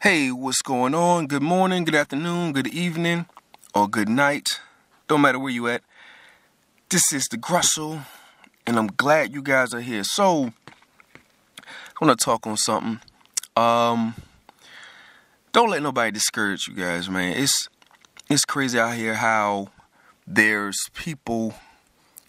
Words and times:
Hey, 0.00 0.30
what's 0.30 0.62
going 0.62 0.94
on? 0.94 1.26
Good 1.26 1.42
morning, 1.42 1.84
good 1.84 1.96
afternoon, 1.96 2.52
good 2.52 2.68
evening, 2.68 3.26
or 3.74 3.88
good 3.88 4.08
night. 4.08 4.60
Don't 5.08 5.22
matter 5.22 5.40
where 5.40 5.50
you 5.50 5.66
at. 5.66 5.82
This 6.88 7.12
is 7.12 7.26
the 7.26 7.36
Grussel, 7.36 8.06
and 8.64 8.78
I'm 8.78 8.86
glad 8.86 9.34
you 9.34 9.42
guys 9.42 9.74
are 9.74 9.80
here. 9.80 10.04
So, 10.04 10.52
I 11.58 12.04
want 12.04 12.16
to 12.16 12.24
talk 12.24 12.46
on 12.46 12.56
something. 12.56 13.00
Um, 13.56 14.14
don't 15.50 15.68
let 15.68 15.82
nobody 15.82 16.12
discourage 16.12 16.68
you 16.68 16.74
guys, 16.74 17.10
man. 17.10 17.36
It's 17.36 17.68
it's 18.30 18.44
crazy 18.44 18.78
out 18.78 18.94
here 18.94 19.14
how 19.14 19.70
there's 20.28 20.78
people 20.94 21.54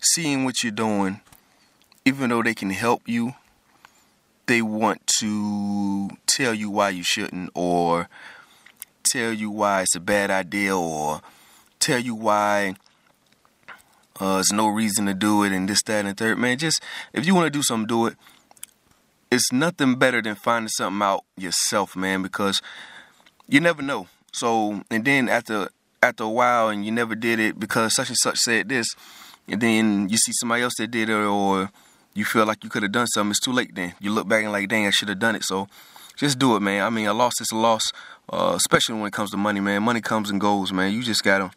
seeing 0.02 0.44
what 0.44 0.64
you're 0.64 0.72
doing, 0.72 1.22
even 2.04 2.32
though 2.32 2.42
they 2.42 2.56
can 2.56 2.72
help 2.72 3.04
you 3.06 3.36
they 4.50 4.64
want 4.64 5.06
to 5.06 6.10
tell 6.26 6.56
you 6.56 6.72
why 6.72 6.90
you 6.90 7.04
shouldn't 7.04 7.52
or 7.54 8.10
tell 9.04 9.32
you 9.32 9.52
why 9.52 9.84
it's 9.84 9.94
a 9.94 10.00
bad 10.00 10.32
idea 10.32 10.76
or 10.76 11.22
tell 11.80 12.00
you 12.00 12.16
why 12.16 12.74
uh, 14.20 14.34
there's 14.34 14.52
no 14.52 14.68
reason 14.68 15.06
to 15.06 15.14
do 15.14 15.44
it 15.44 15.52
and 15.52 15.70
this, 15.70 15.84
that, 15.84 16.04
and 16.04 16.10
the 16.10 16.14
third. 16.16 16.40
Man, 16.40 16.58
just 16.58 16.82
if 17.14 17.28
you 17.28 17.36
want 17.36 17.46
to 17.46 17.52
do 17.52 17.62
something, 17.62 17.86
do 17.86 18.08
it. 18.08 18.16
It's 19.32 19.54
nothing 19.54 19.96
better 19.96 20.20
than 20.20 20.34
finding 20.34 20.70
something 20.70 21.04
out 21.04 21.24
yourself, 21.38 21.96
man, 21.96 22.24
because 22.24 22.60
you 23.48 23.60
never 23.60 23.84
know. 23.84 24.08
So, 24.34 24.82
and 24.90 25.06
then 25.06 25.30
after 25.30 25.70
after 26.02 26.24
a 26.24 26.30
while, 26.30 26.70
and 26.70 26.84
you 26.84 26.92
never 26.92 27.14
did 27.14 27.40
it 27.40 27.60
because 27.60 27.94
such 27.94 28.10
and 28.10 28.18
such 28.18 28.40
said 28.40 28.68
this, 28.70 28.88
and 29.48 29.62
then 29.62 30.10
you 30.10 30.18
see 30.18 30.32
somebody 30.34 30.64
else 30.64 30.74
that 30.80 30.90
did 30.90 31.10
it, 31.10 31.14
or 31.14 31.70
you 32.14 32.26
feel 32.26 32.46
like 32.46 32.64
you 32.64 32.70
could 32.70 32.84
have 32.84 32.92
done 32.92 33.08
something, 33.08 33.32
it's 33.32 33.40
too 33.40 33.52
late 33.52 33.76
then. 33.76 33.94
You 34.00 34.12
look 34.12 34.28
back 34.28 34.44
and 34.44 34.52
like, 34.52 34.70
dang, 34.70 34.88
I 34.88 34.90
should 34.90 35.10
have 35.10 35.20
done 35.20 35.36
it. 35.36 35.44
So 35.44 35.68
just 36.18 36.40
do 36.40 36.56
it, 36.56 36.60
man. 36.60 36.84
I 36.84 36.90
mean, 36.90 37.08
a 37.08 37.14
loss 37.14 37.40
is 37.40 37.52
a 37.52 37.56
loss, 37.56 37.92
uh, 38.32 38.54
especially 38.56 38.96
when 38.96 39.08
it 39.08 39.14
comes 39.14 39.32
to 39.32 39.38
money, 39.38 39.60
man. 39.60 39.84
Money 39.84 40.02
comes 40.02 40.30
and 40.30 40.40
goes, 40.40 40.74
man. 40.74 40.94
You 40.94 41.04
just 41.04 41.24
gotta, 41.24 41.52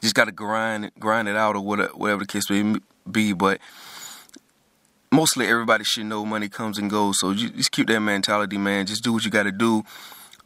just 0.00 0.14
gotta 0.14 0.32
grind, 0.32 0.90
grind 0.98 1.28
it 1.28 1.36
out 1.36 1.56
or 1.56 1.60
whatever, 1.60 1.92
whatever 1.92 2.20
the 2.20 2.26
case 2.26 2.50
may 2.50 2.80
be. 3.10 3.32
But 3.32 3.60
mostly 5.12 5.46
everybody 5.46 5.84
should 5.84 6.06
know 6.06 6.24
money 6.24 6.48
comes 6.48 6.78
and 6.78 6.90
goes. 6.90 7.20
So 7.20 7.34
just 7.34 7.70
keep 7.70 7.86
that 7.88 8.00
mentality, 8.00 8.58
man. 8.58 8.86
Just 8.86 9.04
do 9.04 9.12
what 9.12 9.24
you 9.24 9.30
gotta 9.30 9.52
do 9.52 9.84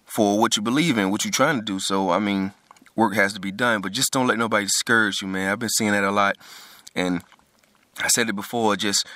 for 0.04 0.38
what 0.38 0.56
you 0.56 0.62
believe 0.62 0.98
in, 0.98 1.10
what 1.10 1.24
you're 1.24 1.32
trying 1.32 1.56
to 1.56 1.64
do. 1.64 1.78
So 1.78 2.10
I 2.10 2.18
mean, 2.18 2.52
work 2.94 3.14
has 3.14 3.32
to 3.34 3.40
be 3.40 3.50
done, 3.50 3.80
but 3.80 3.92
just 3.92 4.12
don't 4.12 4.26
let 4.26 4.38
nobody 4.38 4.66
discourage 4.66 5.22
you, 5.22 5.28
man. 5.28 5.50
I've 5.50 5.58
been 5.58 5.70
seeing 5.70 5.92
that 5.92 6.04
a 6.04 6.10
lot, 6.10 6.36
and 6.94 7.22
I 7.98 8.08
said 8.08 8.28
it 8.28 8.36
before, 8.36 8.76
just 8.76 9.06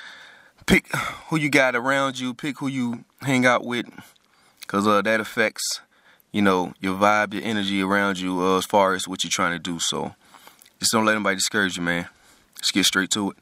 pick 0.65 0.93
who 1.27 1.37
you 1.37 1.49
got 1.49 1.75
around 1.75 2.19
you, 2.19 2.33
pick 2.33 2.59
who 2.59 2.67
you 2.67 3.03
hang 3.21 3.45
out 3.45 3.65
with, 3.65 3.87
because 4.61 4.87
uh, 4.87 5.01
that 5.01 5.19
affects, 5.19 5.81
you 6.31 6.41
know, 6.41 6.73
your 6.79 6.95
vibe, 6.95 7.33
your 7.33 7.43
energy 7.43 7.81
around 7.81 8.19
you 8.19 8.41
uh, 8.41 8.57
as 8.57 8.65
far 8.65 8.93
as 8.93 9.07
what 9.07 9.23
you're 9.23 9.31
trying 9.31 9.51
to 9.51 9.59
do. 9.59 9.79
So 9.79 10.15
just 10.79 10.91
don't 10.91 11.05
let 11.05 11.15
anybody 11.15 11.35
discourage 11.35 11.75
you, 11.77 11.83
man. 11.83 12.07
Let's 12.55 12.71
get 12.71 12.85
straight 12.85 13.11
to 13.11 13.31
it. 13.31 13.37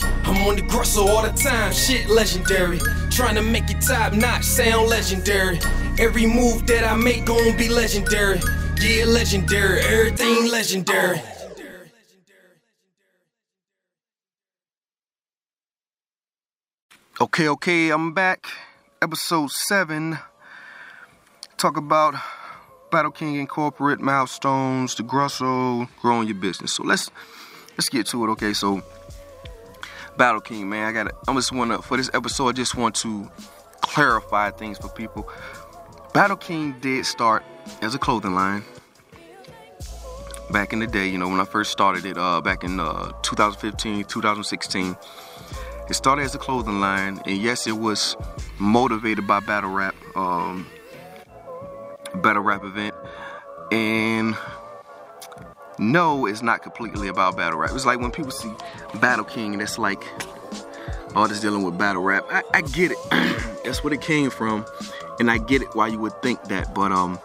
I'm 0.00 0.48
on 0.48 0.56
the 0.56 0.62
Grussel 0.62 1.06
all 1.06 1.22
the 1.22 1.30
time, 1.30 1.72
shit 1.72 2.08
legendary. 2.08 2.78
Trying 3.10 3.36
to 3.36 3.42
make 3.42 3.70
it 3.70 3.80
top 3.80 4.12
notch, 4.12 4.42
sound 4.42 4.88
legendary. 4.88 5.58
Every 5.98 6.26
move 6.26 6.66
that 6.66 6.84
I 6.84 6.96
make 6.96 7.24
gon' 7.24 7.56
be 7.56 7.68
legendary. 7.68 8.40
Yeah, 8.80 9.04
legendary, 9.06 9.80
everything 9.80 10.50
legendary. 10.50 11.22
Okay, 17.20 17.48
okay, 17.48 17.90
I'm 17.90 18.12
back. 18.12 18.48
Episode 19.00 19.48
7. 19.52 20.18
Talk 21.56 21.76
about 21.76 22.16
Battle 22.90 23.12
King 23.12 23.36
Incorporate 23.36 24.00
milestones, 24.00 24.96
the 24.96 25.04
Grussel, 25.04 25.88
growing 26.02 26.26
your 26.26 26.36
business. 26.36 26.74
So 26.74 26.82
let's 26.82 27.12
let's 27.78 27.88
get 27.88 28.08
to 28.08 28.24
it. 28.24 28.30
Okay, 28.30 28.52
so 28.52 28.82
Battle 30.16 30.40
King, 30.40 30.68
man, 30.68 30.88
I 30.88 30.92
got 30.92 31.14
I 31.28 31.34
just 31.34 31.52
want 31.52 31.70
to 31.70 31.82
for 31.82 31.96
this 31.96 32.10
episode 32.12 32.48
I 32.48 32.52
just 32.52 32.74
want 32.74 32.96
to 32.96 33.30
clarify 33.80 34.50
things 34.50 34.78
for 34.78 34.88
people. 34.88 35.30
Battle 36.12 36.36
King 36.36 36.74
did 36.80 37.06
start 37.06 37.44
as 37.80 37.94
a 37.94 37.98
clothing 37.98 38.34
line 38.34 38.64
back 40.50 40.72
in 40.72 40.80
the 40.80 40.86
day, 40.88 41.06
you 41.06 41.18
know, 41.18 41.28
when 41.28 41.38
I 41.38 41.44
first 41.44 41.70
started 41.70 42.06
it 42.06 42.18
uh, 42.18 42.40
back 42.40 42.64
in 42.64 42.80
uh, 42.80 43.12
2015, 43.22 44.04
2016. 44.04 44.96
It 45.88 45.94
started 45.94 46.22
as 46.22 46.34
a 46.34 46.38
clothing 46.38 46.80
line, 46.80 47.20
and 47.26 47.36
yes, 47.36 47.66
it 47.66 47.78
was 47.78 48.16
motivated 48.58 49.26
by 49.26 49.40
battle 49.40 49.70
rap, 49.70 49.94
um, 50.16 50.66
battle 52.16 52.42
rap 52.42 52.64
event. 52.64 52.94
And 53.70 54.34
no, 55.78 56.24
it's 56.26 56.40
not 56.40 56.62
completely 56.62 57.08
about 57.08 57.36
battle 57.36 57.58
rap. 57.58 57.70
It's 57.74 57.84
like 57.84 58.00
when 58.00 58.10
people 58.10 58.30
see 58.30 58.50
Battle 59.00 59.24
King, 59.24 59.52
and 59.52 59.60
it's 59.60 59.78
like, 59.78 60.02
oh, 61.14 61.26
this 61.26 61.40
dealing 61.40 61.62
with 61.62 61.76
battle 61.76 62.02
rap. 62.02 62.24
I, 62.30 62.42
I 62.54 62.62
get 62.62 62.92
it. 62.92 62.98
That's 63.64 63.84
what 63.84 63.92
it 63.92 64.00
came 64.00 64.30
from, 64.30 64.64
and 65.18 65.30
I 65.30 65.38
get 65.38 65.62
it 65.62 65.68
why 65.74 65.88
you 65.88 65.98
would 65.98 66.20
think 66.22 66.42
that. 66.44 66.74
But 66.74 66.92
um, 66.92 67.18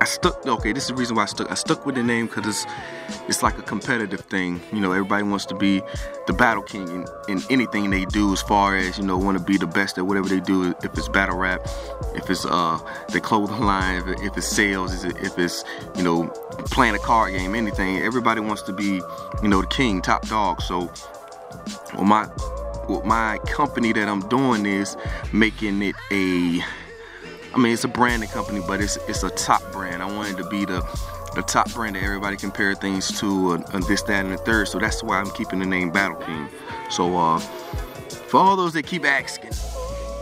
I 0.00 0.04
stuck. 0.04 0.44
Okay, 0.46 0.72
this 0.72 0.84
is 0.84 0.88
the 0.88 0.94
reason 0.94 1.14
why 1.14 1.22
I 1.22 1.26
stuck. 1.26 1.50
I 1.50 1.54
stuck 1.54 1.86
with 1.86 1.94
the 1.94 2.02
name 2.02 2.26
because 2.26 2.46
it's 2.46 2.66
it's 3.28 3.42
like 3.42 3.58
a 3.58 3.62
competitive 3.62 4.20
thing. 4.20 4.60
You 4.72 4.80
know, 4.80 4.92
everybody 4.92 5.22
wants 5.22 5.46
to 5.46 5.54
be 5.54 5.82
the 6.26 6.32
battle 6.32 6.62
king 6.62 6.88
in, 6.88 7.06
in 7.28 7.42
anything 7.50 7.90
they 7.90 8.04
do, 8.06 8.32
as 8.32 8.42
far 8.42 8.76
as 8.76 8.98
you 8.98 9.04
know, 9.04 9.16
want 9.16 9.38
to 9.38 9.44
be 9.44 9.56
the 9.56 9.66
best 9.66 9.98
at 9.98 10.06
whatever 10.06 10.28
they 10.28 10.40
do. 10.40 10.74
If 10.82 10.96
it's 10.96 11.08
battle 11.08 11.36
rap, 11.36 11.60
if 12.14 12.28
it's 12.30 12.44
uh 12.44 12.78
the 13.12 13.20
clothing 13.20 13.60
line, 13.60 14.02
if, 14.06 14.36
it's 14.36 14.48
sales, 14.48 15.04
if 15.04 15.38
it's 15.38 15.64
you 15.96 16.02
know 16.02 16.28
playing 16.70 16.94
a 16.94 16.98
card 16.98 17.32
game, 17.32 17.54
anything. 17.54 17.98
Everybody 17.98 18.40
wants 18.40 18.62
to 18.62 18.72
be 18.72 19.00
you 19.42 19.48
know 19.48 19.60
the 19.60 19.68
king, 19.68 20.02
top 20.02 20.28
dog. 20.28 20.62
So, 20.62 20.90
well, 21.94 22.04
my 22.04 22.28
well, 22.88 23.02
my 23.04 23.38
company 23.46 23.92
that 23.92 24.08
I'm 24.08 24.26
doing 24.28 24.66
is 24.66 24.96
making 25.32 25.82
it 25.82 25.96
a 26.10 26.62
I 27.54 27.58
mean, 27.58 27.72
it's 27.72 27.84
a 27.84 27.88
branding 27.88 28.28
company, 28.28 28.60
but 28.66 28.80
it's 28.80 28.96
it's 29.08 29.22
a 29.22 29.30
top 29.30 29.62
brand. 29.72 30.02
I 30.02 30.06
wanted 30.06 30.36
to 30.36 30.48
be 30.48 30.64
the 30.64 30.82
the 31.34 31.42
top 31.42 31.72
brand 31.72 31.96
that 31.96 32.02
everybody 32.02 32.36
compare 32.36 32.74
things 32.74 33.18
to, 33.20 33.52
and, 33.52 33.64
and 33.72 33.84
this, 33.84 34.02
that, 34.02 34.24
and 34.24 34.32
the 34.32 34.38
third. 34.38 34.68
So 34.68 34.78
that's 34.78 35.02
why 35.02 35.18
I'm 35.18 35.30
keeping 35.30 35.58
the 35.58 35.66
name 35.66 35.90
Battle 35.90 36.16
King. 36.16 36.48
So 36.90 37.16
uh, 37.16 37.38
for 37.38 38.40
all 38.40 38.56
those 38.56 38.72
that 38.74 38.86
keep 38.86 39.04
asking, 39.04 39.52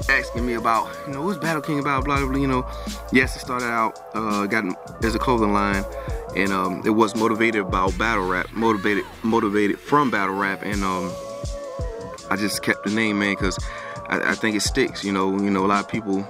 asking 0.08 0.46
me 0.46 0.54
about, 0.54 0.88
you 1.06 1.12
know, 1.12 1.22
what's 1.22 1.38
Battle 1.38 1.62
King 1.62 1.78
about, 1.78 2.04
blah 2.04 2.18
blah 2.18 2.28
blah. 2.28 2.38
You 2.38 2.46
know, 2.46 2.66
yes, 3.12 3.36
it 3.36 3.40
started 3.40 3.66
out 3.66 3.98
uh, 4.14 4.46
got 4.46 4.64
as 5.04 5.14
a 5.14 5.18
clothing 5.18 5.52
line, 5.52 5.84
and 6.36 6.52
um, 6.52 6.82
it 6.84 6.90
was 6.90 7.16
motivated 7.16 7.62
about 7.62 7.96
battle 7.98 8.26
rap, 8.26 8.52
motivated 8.52 9.04
motivated 9.22 9.78
from 9.78 10.10
battle 10.10 10.34
rap, 10.34 10.62
and 10.62 10.82
um, 10.84 11.12
I 12.30 12.36
just 12.36 12.62
kept 12.62 12.84
the 12.84 12.90
name, 12.90 13.18
man, 13.18 13.34
because 13.34 13.58
I, 14.08 14.30
I 14.30 14.34
think 14.34 14.56
it 14.56 14.60
sticks. 14.60 15.04
You 15.04 15.12
know, 15.12 15.36
you 15.40 15.50
know, 15.50 15.64
a 15.64 15.68
lot 15.68 15.84
of 15.84 15.88
people 15.88 16.26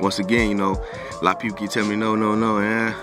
once 0.00 0.18
again, 0.18 0.48
you 0.48 0.54
know, 0.54 0.82
a 1.20 1.24
lot 1.24 1.36
of 1.36 1.42
people 1.42 1.58
keep 1.58 1.70
telling 1.70 1.90
me, 1.90 1.96
no, 1.96 2.14
no, 2.14 2.34
no, 2.34 2.60
yeah. 2.60 2.94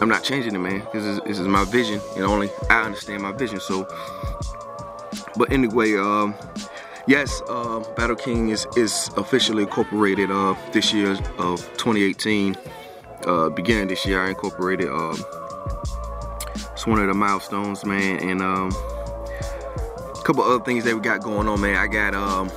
I'm 0.00 0.08
not 0.08 0.22
changing 0.22 0.54
it, 0.54 0.58
man, 0.58 0.80
because 0.80 1.20
this 1.22 1.38
is 1.38 1.46
my 1.48 1.64
vision, 1.64 2.00
and 2.16 2.24
only 2.24 2.50
I 2.68 2.82
understand 2.82 3.22
my 3.22 3.32
vision. 3.32 3.60
So, 3.60 3.88
but 5.36 5.50
anyway, 5.50 5.96
um, 5.96 6.34
yes, 7.06 7.42
uh, 7.48 7.80
Battle 7.96 8.16
King 8.16 8.50
is 8.50 8.66
is 8.76 9.10
officially 9.16 9.62
incorporated 9.62 10.30
uh, 10.30 10.54
this 10.72 10.92
year 10.92 11.12
of 11.38 11.60
2018. 11.78 12.56
Uh, 13.26 13.48
beginning 13.48 13.88
this 13.88 14.04
year, 14.06 14.22
I 14.22 14.28
incorporated. 14.28 14.88
Um, 14.88 15.16
it's 16.72 16.86
one 16.86 16.98
of 17.00 17.06
the 17.06 17.14
milestones, 17.14 17.84
man, 17.84 18.20
and 18.20 18.42
um, 18.42 18.70
a 18.70 20.22
couple 20.24 20.42
other 20.42 20.62
things 20.62 20.84
that 20.84 20.94
we 20.94 21.00
got 21.00 21.22
going 21.22 21.48
on, 21.48 21.60
man. 21.60 21.76
I 21.76 21.86
got 21.86 22.14
um, 22.14 22.50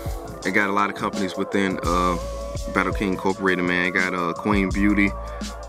I 0.46 0.50
got 0.50 0.70
a 0.70 0.74
lot 0.74 0.90
of 0.90 0.96
companies 0.96 1.38
within. 1.38 1.80
Uh, 1.84 2.18
Battle 2.74 2.94
King 2.94 3.10
Incorporated, 3.10 3.66
man. 3.66 3.88
I 3.88 3.90
got 3.90 4.14
uh, 4.14 4.34
Queen 4.34 4.70
Beauty, 4.70 5.12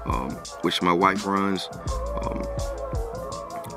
um, 0.06 0.30
which 0.62 0.82
my 0.82 0.92
wife 0.92 1.26
runs. 1.26 1.68
Um, 2.22 2.42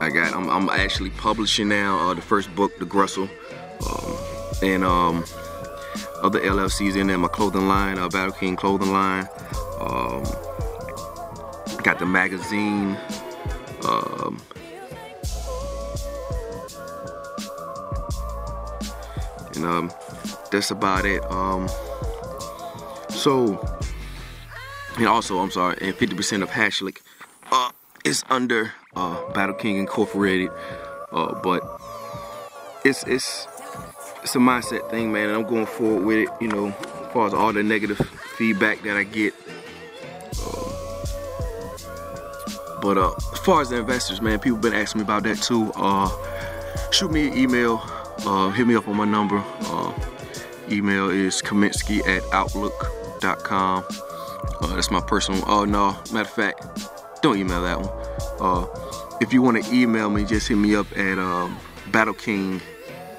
I 0.01 0.09
got, 0.09 0.33
I'm, 0.33 0.49
I'm, 0.49 0.69
actually 0.69 1.11
publishing 1.11 1.69
now 1.69 1.97
uh, 1.99 2.13
the 2.13 2.21
first 2.21 2.53
book, 2.55 2.77
The 2.79 2.85
Grussel, 2.85 3.29
um, 3.87 4.63
and 4.63 4.83
um, 4.83 5.23
other 6.21 6.39
LLCs 6.39 6.95
in 6.95 7.07
there, 7.07 7.17
my 7.17 7.27
clothing 7.27 7.67
line, 7.67 7.97
uh, 7.97 8.09
Battle 8.09 8.33
King 8.33 8.55
clothing 8.55 8.91
line. 8.91 9.27
Um, 9.79 10.23
got 11.83 11.99
the 11.99 12.05
magazine. 12.05 12.97
And 19.55 19.65
um, 19.65 19.91
that's 20.51 20.71
about 20.71 21.05
it. 21.05 21.23
Um, 21.31 21.69
so, 23.09 23.55
and 24.97 25.07
also, 25.07 25.39
I'm 25.39 25.51
sorry, 25.51 25.77
and 25.81 25.95
50% 25.95 26.43
of 26.43 26.49
Hashlick 26.49 26.99
uh, 27.51 27.71
is 28.05 28.23
under 28.29 28.73
uh, 28.95 29.31
Battle 29.31 29.55
King 29.55 29.77
Incorporated, 29.77 30.49
uh, 31.11 31.39
but 31.41 31.63
it's 32.85 33.03
it's 33.03 33.47
it's 34.21 34.35
a 34.35 34.39
mindset 34.39 34.89
thing, 34.89 35.11
man, 35.11 35.29
and 35.29 35.37
I'm 35.37 35.43
going 35.43 35.65
forward 35.65 36.05
with 36.05 36.17
it. 36.17 36.29
You 36.41 36.47
know, 36.47 36.67
as 36.67 37.13
far 37.13 37.27
as 37.27 37.33
all 37.33 37.53
the 37.53 37.63
negative 37.63 37.97
feedback 38.37 38.81
that 38.83 38.97
I 38.97 39.03
get. 39.03 39.33
Um, 40.45 40.73
but 42.81 42.97
uh, 42.97 43.13
as 43.31 43.39
far 43.39 43.61
as 43.61 43.69
the 43.69 43.77
investors, 43.77 44.21
man, 44.21 44.39
people 44.39 44.59
been 44.59 44.73
asking 44.73 44.99
me 44.99 45.03
about 45.03 45.23
that 45.23 45.41
too. 45.41 45.71
Uh, 45.75 46.09
shoot 46.91 47.11
me 47.11 47.27
an 47.27 47.37
email. 47.37 47.81
Uh, 48.25 48.51
hit 48.51 48.67
me 48.67 48.75
up 48.75 48.87
on 48.87 48.95
my 48.95 49.05
number. 49.05 49.43
Uh, 49.61 49.93
email 50.69 51.09
is 51.09 51.41
Kaminsky 51.41 52.05
at 52.07 52.23
outlook.com. 52.31 53.83
Uh, 54.61 54.75
that's 54.75 54.91
my 54.91 55.01
personal. 55.01 55.43
Oh 55.47 55.65
no, 55.65 55.91
matter 56.11 56.21
of 56.21 56.29
fact, 56.29 57.21
don't 57.21 57.37
email 57.37 57.61
that 57.61 57.79
one. 57.79 57.89
Uh, 58.39 58.65
if 59.21 59.33
you 59.33 59.41
want 59.41 59.63
to 59.63 59.73
email 59.73 60.09
me, 60.09 60.25
just 60.25 60.47
hit 60.47 60.57
me 60.57 60.75
up 60.75 60.91
at 60.97 61.17
um, 61.17 61.57
Battle 61.91 62.13
King 62.13 62.61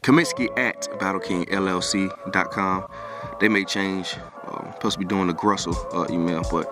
Kaminsky 0.05 0.49
at 0.59 0.83
BattleKingLLC.com. 1.01 2.87
They 3.41 3.49
may 3.49 3.65
change. 3.65 4.15
Um, 4.47 4.71
supposed 4.75 4.93
to 4.95 4.99
be 4.99 5.07
doing 5.07 5.29
the 5.29 5.33
Grussel 5.33 5.75
uh, 5.95 6.07
email, 6.13 6.43
but 6.51 6.69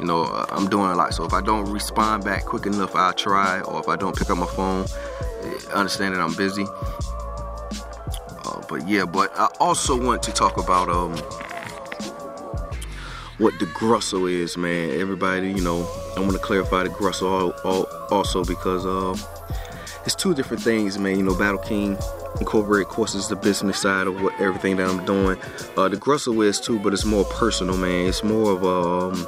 you 0.00 0.06
know, 0.06 0.24
I'm 0.50 0.68
doing 0.68 0.90
a 0.90 0.94
lot. 0.94 1.12
So 1.12 1.24
if 1.24 1.34
I 1.34 1.42
don't 1.42 1.70
respond 1.70 2.24
back 2.24 2.46
quick 2.46 2.64
enough, 2.64 2.96
I'll 2.96 3.12
try. 3.12 3.60
Or 3.60 3.80
if 3.80 3.88
I 3.88 3.96
don't 3.96 4.16
pick 4.16 4.30
up 4.30 4.38
my 4.38 4.46
phone, 4.46 4.86
eh, 5.42 5.72
understand 5.74 6.14
that 6.14 6.22
I'm 6.22 6.34
busy. 6.34 6.64
Uh, 8.44 8.62
but 8.66 8.88
yeah, 8.88 9.04
but 9.04 9.30
I 9.38 9.48
also 9.60 10.00
want 10.00 10.22
to 10.22 10.32
talk 10.32 10.56
about 10.56 10.88
um 10.88 11.14
what 13.36 13.58
the 13.58 13.66
Grussel 13.66 14.30
is, 14.30 14.56
man. 14.56 14.98
Everybody, 14.98 15.48
you 15.48 15.62
know, 15.62 15.86
I 16.20 16.22
want 16.22 16.34
to 16.34 16.38
clarify 16.38 16.82
the 16.82 16.90
Grussel 16.90 17.54
also 18.12 18.44
because 18.44 18.84
uh, 18.84 19.16
it's 20.04 20.14
two 20.14 20.34
different 20.34 20.62
things, 20.62 20.98
man. 20.98 21.16
You 21.16 21.24
know, 21.24 21.34
Battle 21.34 21.60
King 21.60 21.96
Incorporated, 22.38 22.86
of 22.86 22.92
course, 22.92 23.14
is 23.14 23.28
the 23.28 23.36
business 23.36 23.80
side 23.80 24.06
of 24.06 24.22
what 24.22 24.38
everything 24.40 24.76
that 24.76 24.88
I'm 24.88 25.04
doing. 25.04 25.38
Uh, 25.76 25.88
the 25.88 25.96
Grussel 25.96 26.46
is 26.46 26.60
too, 26.60 26.78
but 26.78 26.92
it's 26.92 27.04
more 27.04 27.24
personal, 27.24 27.76
man. 27.76 28.06
It's 28.06 28.22
more 28.22 28.52
of 28.52 28.64
um 28.64 29.26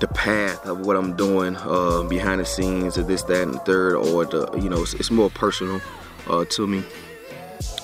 the 0.00 0.08
path 0.08 0.64
of 0.66 0.80
what 0.80 0.96
I'm 0.96 1.16
doing 1.16 1.56
uh, 1.56 2.02
behind 2.02 2.40
the 2.40 2.44
scenes 2.44 2.98
of 2.98 3.08
this, 3.08 3.22
that, 3.24 3.42
and 3.42 3.54
the 3.54 3.58
third, 3.60 3.96
or 3.96 4.24
the 4.24 4.48
you 4.60 4.68
know, 4.68 4.82
it's, 4.82 4.94
it's 4.94 5.10
more 5.10 5.30
personal 5.30 5.80
uh, 6.28 6.44
to 6.44 6.66
me. 6.66 6.84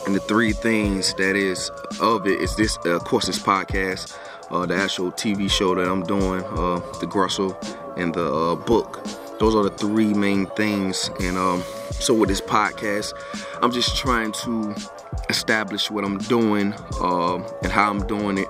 And 0.07 0.15
the 0.15 0.21
three 0.21 0.53
things 0.53 1.15
that 1.15 1.35
is 1.35 1.71
of 2.01 2.27
it 2.27 2.41
is 2.41 2.55
this, 2.57 2.79
uh, 2.85 2.97
of 2.97 3.05
course, 3.05 3.27
this 3.27 3.39
podcast, 3.39 4.17
uh, 4.51 4.67
the 4.67 4.77
actual 4.77 5.11
TV 5.11 5.51
show 5.51 5.75
that 5.75 5.89
I'm 5.91 6.03
doing, 6.03 6.45
uh, 6.45 6.81
the 7.01 7.07
Grussel, 7.07 7.57
and 7.97 8.15
the 8.15 8.33
uh, 8.33 8.55
book. 8.55 9.03
Those 9.39 9.55
are 9.55 9.63
the 9.63 9.71
three 9.71 10.13
main 10.13 10.47
things. 10.49 11.11
And 11.21 11.39
um, 11.39 11.63
so 11.93 12.13
with 12.13 12.29
this 12.29 12.43
podcast, 12.43 13.15
I'm 13.63 13.73
just 13.73 13.97
trying 13.97 14.33
to 14.33 14.75
establish 15.31 15.91
what 15.91 16.05
I'm 16.05 16.19
doing 16.19 16.75
and 17.01 17.73
how 17.73 17.91
I'm 17.91 18.07
doing 18.07 18.39
it. 18.39 18.49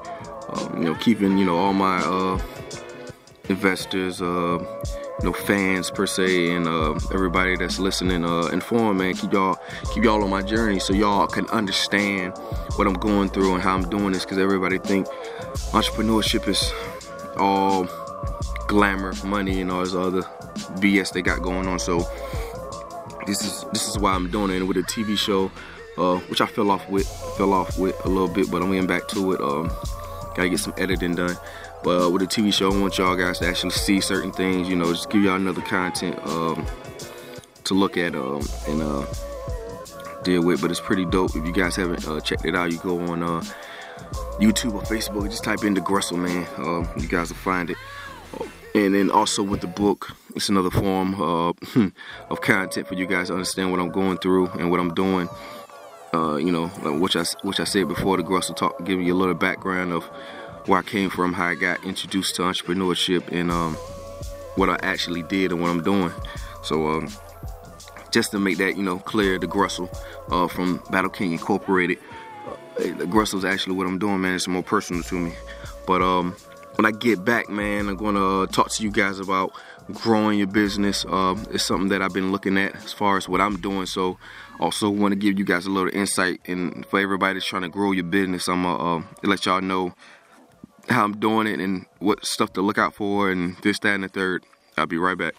Um, 0.49 0.79
you 0.79 0.85
know, 0.85 0.95
keeping 0.97 1.39
you 1.39 1.45
know 1.45 1.57
all 1.57 1.73
my 1.73 2.39
investors, 3.49 4.21
uh, 4.21 4.59
know, 5.23 5.33
fans 5.33 5.91
per 5.91 6.07
se, 6.07 6.51
and 6.51 6.67
uh, 6.67 6.99
everybody 7.13 7.57
that's 7.57 7.79
listening, 7.79 8.25
uh, 8.25 8.47
informed, 8.47 8.99
man. 8.99 9.15
Keep 9.15 9.33
y'all, 9.33 9.59
keep 9.93 10.05
y'all 10.05 10.23
on 10.23 10.31
my 10.31 10.43
journey, 10.43 10.79
so 10.79 10.93
y'all 10.93 11.27
can 11.27 11.47
understand 11.51 12.37
what 12.77 12.87
I'm 12.87 12.95
going 12.95 13.29
through 13.29 13.55
and 13.55 13.63
how 13.63 13.75
I'm 13.75 13.89
doing 13.89 14.13
this. 14.13 14.25
Because 14.25 14.39
everybody 14.39 14.79
think 14.79 15.07
entrepreneurship 15.73 16.49
is 16.49 16.73
all 17.37 17.89
glamour, 18.67 19.13
money, 19.25 19.61
and 19.61 19.71
all 19.71 19.85
this 19.85 19.95
other 19.95 20.23
BS 20.81 21.13
they 21.13 21.23
got 21.23 21.43
going 21.43 21.69
on. 21.69 21.79
So 21.79 21.99
this 23.27 23.45
is 23.45 23.65
this 23.73 23.89
is 23.89 23.99
why 23.99 24.13
I'm 24.15 24.31
doing 24.31 24.51
it. 24.51 24.57
And 24.57 24.69
with 24.69 24.77
a 24.77 24.83
TV 24.83 25.17
show, 25.17 25.51
uh, 25.97 26.19
which 26.29 26.41
I 26.41 26.47
fell 26.47 26.71
off 26.71 26.89
with, 26.89 27.07
fell 27.37 27.53
off 27.53 27.79
with 27.79 27.97
a 28.05 28.09
little 28.09 28.29
bit, 28.29 28.51
but 28.51 28.63
I'm 28.63 28.71
getting 28.71 28.87
back 28.87 29.09
to 29.09 29.33
it. 29.33 29.41
Um, 29.41 29.71
gotta 30.35 30.49
get 30.49 30.59
some 30.59 30.75
editing 30.77 31.15
done. 31.15 31.37
But 31.85 32.03
uh, 32.03 32.09
with 32.09 32.23
a 32.23 32.27
TV 32.27 32.53
show, 32.53 32.73
I 32.73 32.81
want 32.81 32.97
y'all 32.97 33.15
guys 33.15 33.41
to 33.41 33.47
actually 33.47 33.73
see 33.73 34.01
certain 34.01 34.33
things, 34.33 34.71
you 34.71 34.75
know, 34.75 34.91
just 34.91 35.11
give 35.11 35.23
y'all 35.23 35.35
another 35.35 35.61
content 35.61 36.19
um, 36.27 36.67
to 37.65 37.75
look 37.75 37.99
at 37.99 38.15
um, 38.15 38.43
and 38.67 38.81
uh, 38.81 39.05
deal 40.23 40.43
with. 40.43 40.63
But 40.63 40.71
it's 40.71 40.81
pretty 40.81 41.05
dope. 41.05 41.37
If 41.37 41.45
you 41.45 41.53
guys 41.53 41.77
haven't 41.77 42.09
uh, 42.09 42.21
checked 42.21 42.47
it 42.47 42.57
out, 42.57 42.73
you 42.73 42.79
go 42.79 42.99
on 43.01 43.23
uh, 43.23 43.43
YouTube 44.41 44.75
or 44.75 44.83
Facebook, 44.83 45.29
just 45.29 45.45
type 45.45 45.63
in 45.63 45.75
the 45.75 45.83
Grussel 45.83 46.17
Man. 46.17 46.47
Um, 46.57 46.89
you 46.97 47.07
guys 47.07 47.29
will 47.29 47.37
find 47.37 47.69
it. 47.69 47.77
And 48.75 48.95
then 48.95 49.11
also 49.11 49.43
with 49.43 49.61
the 49.61 49.67
book, 49.69 50.11
it's 50.35 50.49
another 50.49 50.71
form 50.71 51.21
uh, 51.21 51.53
of 52.31 52.41
content 52.41 52.89
for 52.89 52.95
you 52.95 53.07
guys 53.07 53.29
to 53.29 53.35
understand 53.35 53.71
what 53.71 53.79
I'm 53.79 53.91
going 53.91 54.17
through 54.19 54.49
and 54.49 54.71
what 54.71 54.81
I'm 54.81 54.95
doing. 54.95 55.29
Uh, 56.15 56.37
you 56.37 56.51
know, 56.51 56.69
which 56.99 57.15
I 57.15 57.25
which 57.43 57.61
I 57.61 57.65
said 57.65 57.89
before 57.89 58.17
the 58.17 58.23
Grussel 58.23 58.57
talk, 58.57 58.85
give 58.85 59.03
you 59.03 59.13
a 59.13 59.19
little 59.19 59.35
background 59.35 59.93
of 59.93 60.09
where 60.67 60.79
I 60.79 60.83
came 60.83 61.11
from, 61.11 61.33
how 61.33 61.47
I 61.47 61.55
got 61.55 61.85
introduced 61.85 62.37
to 62.37 62.43
entrepreneurship, 62.43 63.31
and 63.31 63.51
um, 63.51 63.75
what 64.57 64.69
I 64.69 64.79
actually 64.83 65.23
did 65.23 65.53
and 65.53 65.61
what 65.61 65.71
I'm 65.71 65.83
doing. 65.83 66.13
So 66.63 66.87
um, 66.89 67.09
just 68.11 68.31
to 68.31 68.39
make 68.39 68.59
that 68.59 68.77
you 68.77 68.83
know 68.83 68.99
clear, 68.99 69.39
the 69.39 69.47
Grussel 69.47 69.89
uh, 70.31 70.49
from 70.49 70.83
Battle 70.91 71.11
King 71.11 71.33
Incorporated, 71.33 71.99
uh, 72.47 72.83
the 72.83 73.07
Grussel 73.07 73.39
is 73.39 73.45
actually 73.45 73.77
what 73.77 73.87
I'm 73.87 73.99
doing, 73.99 74.21
man. 74.21 74.35
It's 74.35 74.49
more 74.49 74.63
personal 74.63 75.03
to 75.05 75.15
me. 75.15 75.33
But 75.87 76.01
um, 76.01 76.35
when 76.77 76.87
I 76.87 76.91
get 76.91 77.25
back, 77.25 77.49
man, 77.49 77.89
I'm 77.89 77.97
gonna 77.97 78.47
talk 78.47 78.71
to 78.71 78.83
you 78.83 78.91
guys 78.91 79.19
about 79.19 79.53
growing 79.93 80.39
your 80.39 80.47
business. 80.47 81.05
Uh, 81.05 81.37
it's 81.51 81.65
something 81.65 81.89
that 81.89 82.03
I've 82.03 82.13
been 82.13 82.33
looking 82.33 82.57
at 82.57 82.75
as 82.77 82.93
far 82.93 83.17
as 83.17 83.29
what 83.29 83.41
I'm 83.41 83.61
doing. 83.61 83.87
So 83.87 84.19
also 84.61 84.89
want 84.89 85.13
to 85.13 85.17
give 85.17 85.39
you 85.39 85.45
guys 85.45 85.67
a 85.67 85.71
little 85.71 85.95
insight 85.95 86.41
and 86.47 86.87
for 86.87 87.01
everybody 87.01 87.35
that's 87.35 87.47
trying 87.47 87.63
to 87.63 87.69
grow 87.69 87.93
your 87.93 88.05
business, 88.05 88.49
I'm 88.49 88.63
gonna 88.63 88.99
uh, 88.99 89.03
let 89.23 89.45
y'all 89.47 89.61
know 89.61 89.95
how 90.89 91.05
I'm 91.05 91.19
doing 91.19 91.47
it 91.47 91.61
and 91.61 91.87
what 91.99 92.25
stuff 92.25 92.53
to 92.55 92.63
look 92.63 92.79
out 92.79 92.95
for 92.95 93.31
and 93.31 93.57
this, 93.59 93.79
that, 93.81 93.95
and 93.95 94.05
the 94.05 94.09
third. 94.09 94.45
I'll 94.77 94.87
be 94.87 94.99
right 94.99 95.17
back. 95.17 95.35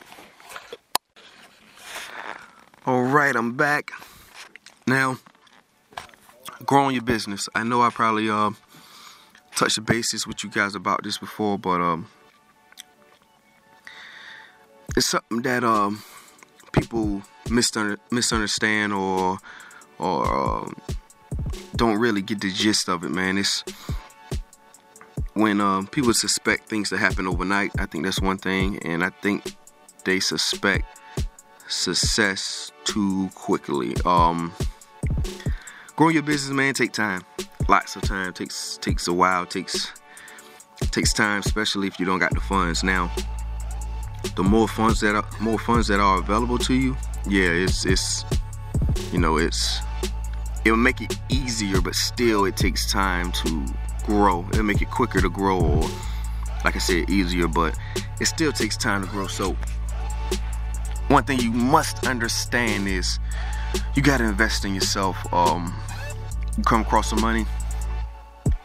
All 2.86 3.04
right, 3.04 3.36
I'm 3.36 3.54
back. 3.54 3.92
Now, 4.88 5.18
growing 6.66 6.94
your 6.96 7.04
business. 7.04 7.50
I 7.56 7.64
know 7.64 7.82
I 7.82 7.90
probably 7.90 8.30
uh, 8.30 8.52
touched 9.56 9.76
the 9.76 9.82
basis 9.82 10.28
with 10.28 10.44
you 10.44 10.50
guys 10.50 10.76
about 10.76 11.04
this 11.04 11.18
before, 11.18 11.58
but 11.58 11.82
um, 11.82 12.08
it's 14.96 15.10
something 15.10 15.42
that 15.42 15.64
um, 15.64 16.04
people 16.72 17.24
misunderstand 17.50 18.94
or 18.94 19.40
or 19.98 20.26
um, 20.26 20.76
don't 21.76 21.98
really 21.98 22.22
get 22.22 22.42
the 22.42 22.52
gist 22.52 22.90
of 22.90 23.04
it, 23.04 23.10
man. 23.10 23.38
It's 23.38 23.64
when 25.36 25.60
um, 25.60 25.86
people 25.88 26.14
suspect 26.14 26.70
things 26.70 26.90
to 26.90 26.98
happen 26.98 27.28
overnight, 27.28 27.72
I 27.78 27.86
think 27.86 28.06
that's 28.06 28.22
one 28.22 28.38
thing, 28.38 28.80
and 28.86 29.04
I 29.04 29.10
think 29.10 29.56
they 30.06 30.20
suspect 30.20 30.86
success 31.68 32.72
too 32.86 33.30
quickly. 33.36 33.96
Um, 34.06 34.54
growing 35.96 36.14
your 36.14 36.24
business, 36.24 36.56
man, 36.56 36.74
take 36.74 36.94
time. 36.94 37.24
Lots 37.68 37.96
of 37.96 38.04
time. 38.04 38.32
takes 38.34 38.78
takes 38.78 39.08
a 39.08 39.14
while. 39.14 39.46
takes 39.46 39.92
takes 40.92 41.12
time, 41.12 41.40
especially 41.40 41.88
if 41.88 42.00
you 42.00 42.06
don't 42.06 42.20
got 42.20 42.34
the 42.34 42.40
funds. 42.40 42.84
Now, 42.84 43.12
the 44.36 44.44
more 44.44 44.70
funds 44.70 45.02
that 45.02 45.16
are 45.16 45.28
more 45.42 45.60
funds 45.60 45.88
that 45.88 46.00
are 46.00 46.20
available 46.20 46.58
to 46.60 46.74
you, 46.74 46.96
yeah, 47.28 47.50
it's 47.50 47.86
it's 47.86 48.24
you 49.12 49.20
know 49.20 49.36
it's 49.38 49.80
it'll 50.64 50.78
make 50.78 51.02
it 51.02 51.18
easier, 51.28 51.82
but 51.82 51.96
still 51.96 52.46
it 52.46 52.56
takes 52.56 52.90
time 52.90 53.34
to 53.34 53.66
grow. 54.06 54.46
It'll 54.50 54.64
make 54.64 54.82
it 54.82 54.92
quicker 54.92 55.22
to 55.22 55.30
grow, 55.30 55.60
or 55.60 55.90
like 56.64 56.76
I 56.76 56.80
said, 56.80 57.10
easier, 57.10 57.48
but 57.48 57.78
it 58.20 58.26
still 58.26 58.52
takes 58.52 58.78
time 58.78 59.04
to 59.04 59.10
grow. 59.10 59.28
So, 59.28 59.56
one 61.08 61.24
thing 61.24 61.40
you 61.40 61.52
must 61.52 62.06
understand 62.08 62.88
is 62.88 63.20
you 63.96 64.02
got 64.02 64.18
to 64.18 64.24
invest 64.24 64.66
in 64.66 64.74
yourself. 64.74 65.18
Um, 65.34 65.76
you 66.58 66.64
come 66.64 66.82
across 66.82 67.10
some 67.10 67.22
money. 67.22 67.46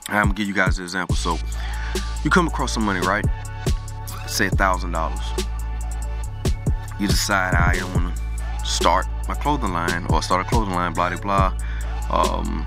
I'm 0.09 0.25
gonna 0.25 0.35
give 0.35 0.49
you 0.49 0.55
guys 0.55 0.79
an 0.79 0.85
example. 0.85 1.17
So, 1.17 1.39
you 2.25 2.31
come 2.31 2.47
across 2.47 2.73
some 2.73 2.85
money, 2.85 3.01
right? 3.01 3.25
Say 4.27 4.47
a 4.47 4.51
thousand 4.51 4.93
dollars. 4.93 5.21
You 6.99 7.09
decide 7.09 7.55
I 7.55 7.83
want 7.95 8.15
to 8.15 8.67
start 8.67 9.07
my 9.27 9.35
clothing 9.35 9.73
line 9.73 10.07
or 10.11 10.23
start 10.23 10.47
a 10.47 10.49
clothing 10.49 10.75
line, 10.75 10.93
blah 10.93 11.09
blah 11.17 11.21
blah. 11.21 11.59
Um, 12.11 12.65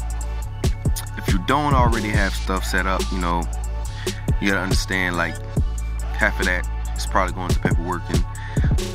if 1.25 1.33
you 1.33 1.39
don't 1.45 1.73
already 1.73 2.09
have 2.09 2.33
stuff 2.33 2.65
set 2.65 2.85
up, 2.85 3.01
you 3.11 3.19
know, 3.19 3.43
you 4.41 4.49
gotta 4.49 4.61
understand 4.61 5.15
like 5.15 5.35
half 6.13 6.39
of 6.39 6.45
that 6.45 6.67
is 6.95 7.05
probably 7.05 7.33
going 7.33 7.49
to 7.49 7.59
paperwork 7.59 8.01
and 8.09 8.23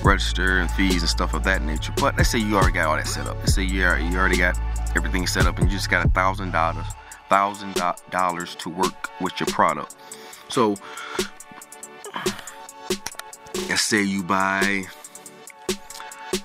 register 0.04 0.60
and 0.60 0.70
fees 0.70 1.02
and 1.02 1.08
stuff 1.08 1.34
of 1.34 1.44
that 1.44 1.62
nature. 1.62 1.92
But 1.96 2.16
let's 2.16 2.30
say 2.30 2.38
you 2.38 2.56
already 2.56 2.72
got 2.72 2.86
all 2.86 2.96
that 2.96 3.06
set 3.06 3.26
up. 3.26 3.36
Let's 3.38 3.54
say 3.54 3.62
you 3.62 3.84
already, 3.84 4.04
you 4.04 4.16
already 4.16 4.36
got 4.36 4.58
everything 4.96 5.26
set 5.26 5.46
up 5.46 5.58
and 5.58 5.70
you 5.70 5.76
just 5.76 5.90
got 5.90 6.04
a 6.04 6.08
thousand 6.10 6.52
dollars, 6.52 6.86
thousand 7.28 7.80
dollars 8.10 8.54
to 8.56 8.68
work 8.68 9.10
with 9.20 9.38
your 9.40 9.46
product. 9.48 9.96
So 10.48 10.76
let's 13.68 13.82
say 13.82 14.02
you 14.02 14.22
buy, 14.22 14.84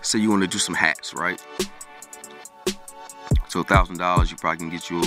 say 0.01 0.19
you 0.19 0.29
want 0.29 0.41
to 0.43 0.47
do 0.47 0.57
some 0.57 0.75
hats, 0.75 1.13
right? 1.13 1.41
So 3.47 3.63
thousand 3.63 3.97
dollars, 3.97 4.31
you 4.31 4.37
probably 4.37 4.57
can 4.57 4.69
get 4.69 4.89
you 4.89 5.03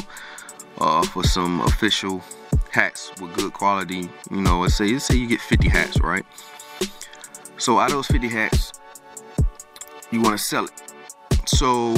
uh, 0.78 1.02
for 1.06 1.24
some 1.24 1.60
official 1.62 2.22
hats 2.70 3.12
with 3.20 3.34
good 3.34 3.52
quality. 3.52 4.08
You 4.30 4.40
know, 4.42 4.60
let's 4.60 4.76
say 4.76 4.92
let's 4.92 5.06
say 5.06 5.16
you 5.16 5.26
get 5.26 5.40
50 5.40 5.68
hats, 5.68 6.00
right? 6.00 6.24
So 7.58 7.78
out 7.78 7.86
of 7.86 7.96
those 7.96 8.06
50 8.08 8.28
hats, 8.28 8.72
you 10.10 10.20
want 10.20 10.38
to 10.38 10.42
sell 10.44 10.66
it. 10.66 10.72
So 11.46 11.94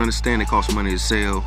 understand 0.00 0.42
it 0.42 0.48
costs 0.48 0.74
money 0.74 0.90
to 0.90 0.98
sell. 0.98 1.40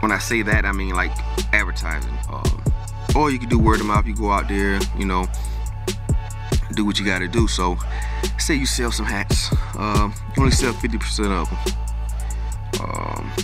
When 0.00 0.12
I 0.12 0.18
say 0.18 0.42
that, 0.42 0.64
I 0.64 0.72
mean 0.72 0.94
like 0.94 1.12
advertising. 1.52 2.16
Um, 2.30 2.64
or 3.16 3.30
you 3.30 3.38
can 3.38 3.48
do 3.48 3.58
word 3.58 3.80
of 3.80 3.86
mouth. 3.86 4.06
You 4.06 4.14
go 4.14 4.30
out 4.30 4.48
there, 4.48 4.78
you 4.98 5.04
know, 5.04 5.26
do 6.74 6.84
what 6.84 6.98
you 6.98 7.04
got 7.04 7.20
to 7.20 7.28
do. 7.28 7.46
So, 7.46 7.76
say 8.38 8.54
you 8.54 8.66
sell 8.66 8.90
some 8.90 9.06
hats, 9.06 9.54
um, 9.76 10.14
you 10.36 10.42
only 10.42 10.52
sell 10.52 10.72
50% 10.72 11.30
of 11.30 11.48
them, 11.48 11.83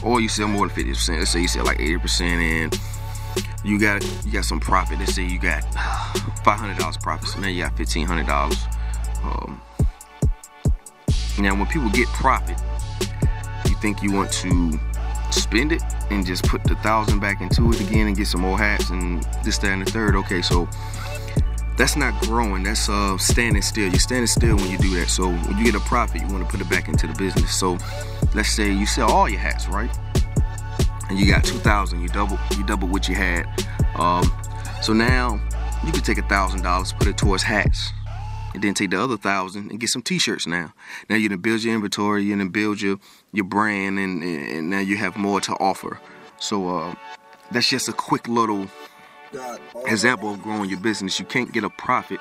or 0.02 0.20
you 0.20 0.28
sell 0.28 0.48
more 0.48 0.68
than 0.68 0.76
50%. 0.76 1.18
Let's 1.18 1.30
say 1.30 1.42
you 1.42 1.48
sell 1.48 1.64
like 1.64 1.78
80%, 1.78 2.20
and 2.20 2.80
you 3.64 3.78
got 3.78 4.04
you 4.24 4.32
got 4.32 4.44
some 4.44 4.60
profit. 4.60 4.98
Let's 4.98 5.14
say 5.14 5.24
you 5.24 5.38
got 5.38 5.62
$500 6.44 7.02
profit, 7.02 7.28
so 7.28 7.40
now 7.40 7.48
you 7.48 7.62
got 7.62 7.76
$1,500. 7.76 8.76
Um, 9.22 9.60
now, 11.38 11.54
when 11.54 11.66
people 11.66 11.88
get 11.90 12.06
profit, 12.08 12.60
you 13.66 13.74
think 13.76 14.02
you 14.02 14.12
want 14.12 14.30
to 14.32 14.78
spend 15.30 15.72
it 15.72 15.82
and 16.10 16.26
just 16.26 16.44
put 16.44 16.62
the 16.64 16.74
thousand 16.76 17.20
back 17.20 17.40
into 17.40 17.70
it 17.70 17.80
again 17.80 18.08
and 18.08 18.16
get 18.16 18.26
some 18.26 18.40
more 18.40 18.58
hats 18.58 18.90
and 18.90 19.22
this, 19.44 19.58
that, 19.58 19.70
and 19.70 19.86
the 19.86 19.90
third. 19.90 20.16
Okay, 20.16 20.42
so 20.42 20.68
that's 21.76 21.96
not 21.96 22.20
growing. 22.22 22.62
That's 22.62 22.88
uh, 22.88 23.16
standing 23.16 23.62
still. 23.62 23.88
You're 23.88 24.00
standing 24.00 24.26
still 24.26 24.56
when 24.56 24.70
you 24.70 24.78
do 24.78 24.94
that. 25.00 25.08
So 25.08 25.30
when 25.30 25.58
you 25.58 25.64
get 25.64 25.74
a 25.74 25.80
profit, 25.80 26.20
you 26.20 26.28
want 26.28 26.44
to 26.44 26.50
put 26.50 26.60
it 26.60 26.68
back 26.68 26.88
into 26.88 27.06
the 27.06 27.14
business. 27.14 27.54
So 27.54 27.78
let's 28.34 28.50
say 28.50 28.72
you 28.72 28.86
sell 28.86 29.10
all 29.10 29.28
your 29.28 29.40
hats, 29.40 29.68
right? 29.68 29.90
And 31.08 31.18
you 31.18 31.26
got 31.26 31.44
2,000. 31.44 32.00
You 32.00 32.08
double, 32.08 32.38
you 32.56 32.64
double 32.64 32.88
what 32.88 33.08
you 33.08 33.14
had. 33.14 33.46
Um, 33.96 34.30
so 34.82 34.92
now 34.92 35.40
you 35.84 35.92
can 35.92 36.02
take 36.02 36.18
a 36.18 36.22
thousand 36.22 36.62
dollars, 36.62 36.92
put 36.92 37.08
it 37.08 37.16
towards 37.16 37.42
hats, 37.42 37.92
and 38.54 38.62
then 38.62 38.74
take 38.74 38.90
the 38.90 39.00
other 39.02 39.16
thousand 39.16 39.70
and 39.70 39.80
get 39.80 39.88
some 39.88 40.02
T-shirts. 40.02 40.46
Now, 40.46 40.72
now 41.08 41.16
you're 41.16 41.28
gonna 41.28 41.38
build 41.38 41.62
your 41.62 41.74
inventory, 41.74 42.24
you're 42.24 42.36
gonna 42.36 42.50
build 42.50 42.80
your 42.80 42.98
your 43.32 43.44
brand, 43.44 43.98
and, 43.98 44.22
and 44.22 44.70
now 44.70 44.80
you 44.80 44.96
have 44.96 45.16
more 45.16 45.40
to 45.42 45.52
offer. 45.54 46.00
So 46.38 46.76
uh, 46.76 46.94
that's 47.50 47.68
just 47.68 47.88
a 47.88 47.92
quick 47.92 48.28
little 48.28 48.66
example 49.86 50.32
of 50.32 50.42
growing 50.42 50.68
your 50.68 50.80
business. 50.80 51.18
You 51.18 51.26
can't 51.26 51.52
get 51.52 51.64
a 51.64 51.70
profit 51.70 52.20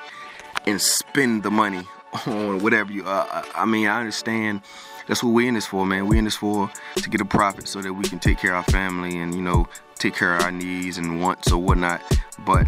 and 0.66 0.80
spend 0.80 1.42
the 1.42 1.50
money 1.50 1.86
on 2.26 2.60
whatever 2.60 2.92
you. 2.92 3.04
Uh, 3.04 3.42
I 3.54 3.64
mean, 3.64 3.86
I 3.86 4.00
understand. 4.00 4.62
That's 5.06 5.22
what 5.22 5.30
we're 5.30 5.48
in 5.48 5.54
this 5.54 5.66
for, 5.66 5.86
man. 5.86 6.06
We're 6.08 6.18
in 6.18 6.24
this 6.24 6.36
for 6.36 6.70
to 6.96 7.10
get 7.10 7.20
a 7.20 7.24
profit 7.24 7.68
so 7.68 7.80
that 7.82 7.92
we 7.92 8.04
can 8.04 8.18
take 8.18 8.38
care 8.38 8.54
of 8.54 8.58
our 8.58 8.72
family 8.72 9.18
and 9.18 9.34
you 9.34 9.42
know 9.42 9.68
take 9.96 10.14
care 10.14 10.36
of 10.36 10.42
our 10.42 10.52
needs 10.52 10.98
and 10.98 11.20
wants 11.20 11.52
or 11.52 11.58
whatnot. 11.58 12.00
But 12.40 12.66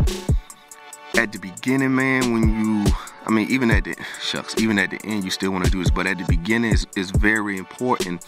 at 1.17 1.33
the 1.33 1.39
beginning, 1.39 1.95
man, 1.95 2.33
when 2.33 2.49
you, 2.49 2.93
I 3.27 3.31
mean, 3.31 3.51
even 3.51 3.71
at 3.71 3.85
the 3.85 3.97
shucks, 4.21 4.61
even 4.61 4.79
at 4.79 4.91
the 4.91 5.01
end, 5.05 5.25
you 5.25 5.31
still 5.31 5.51
want 5.51 5.65
to 5.65 5.71
do 5.71 5.79
this. 5.79 5.91
But 5.91 6.07
at 6.07 6.19
the 6.19 6.25
beginning, 6.25 6.73
is 6.73 6.87
is 6.97 7.11
very 7.11 7.59
important 7.59 8.25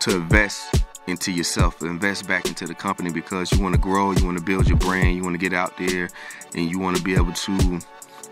to 0.00 0.16
invest 0.16 0.84
into 1.06 1.32
yourself, 1.32 1.82
invest 1.82 2.26
back 2.26 2.46
into 2.46 2.66
the 2.66 2.74
company 2.74 3.10
because 3.10 3.52
you 3.52 3.62
want 3.62 3.74
to 3.74 3.80
grow, 3.80 4.12
you 4.12 4.24
want 4.24 4.38
to 4.38 4.44
build 4.44 4.66
your 4.66 4.78
brand, 4.78 5.14
you 5.16 5.22
want 5.22 5.34
to 5.34 5.38
get 5.38 5.52
out 5.52 5.76
there, 5.76 6.08
and 6.54 6.70
you 6.70 6.78
want 6.78 6.96
to 6.96 7.02
be 7.02 7.14
able 7.14 7.32
to 7.32 7.80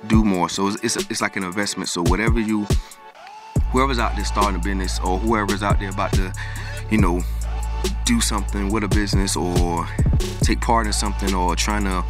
do 0.07 0.25
more. 0.25 0.49
So 0.49 0.69
it's, 0.69 0.83
it's, 0.83 1.11
it's 1.11 1.21
like 1.21 1.37
an 1.37 1.45
investment. 1.45 1.89
So 1.89 2.03
whatever 2.03 2.41
you, 2.41 2.67
whoever's 3.73 3.99
out 3.99 4.15
there 4.15 4.25
starting 4.25 4.61
a 4.61 4.63
business 4.63 5.01
or 5.01 5.19
whoever's 5.19 5.63
out 5.63 5.81
there 5.81 5.91
about 5.91 6.13
to, 6.13 6.33
you 6.91 6.99
know, 6.99 7.21
do 8.05 8.21
something 8.21 8.71
with 8.71 8.85
a 8.85 8.89
business 8.89 9.37
or 9.37 9.87
take 10.43 10.61
part 10.61 10.87
in 10.87 10.93
something 10.93 11.35
or 11.35 11.57
trying 11.57 11.85
to 11.85 12.05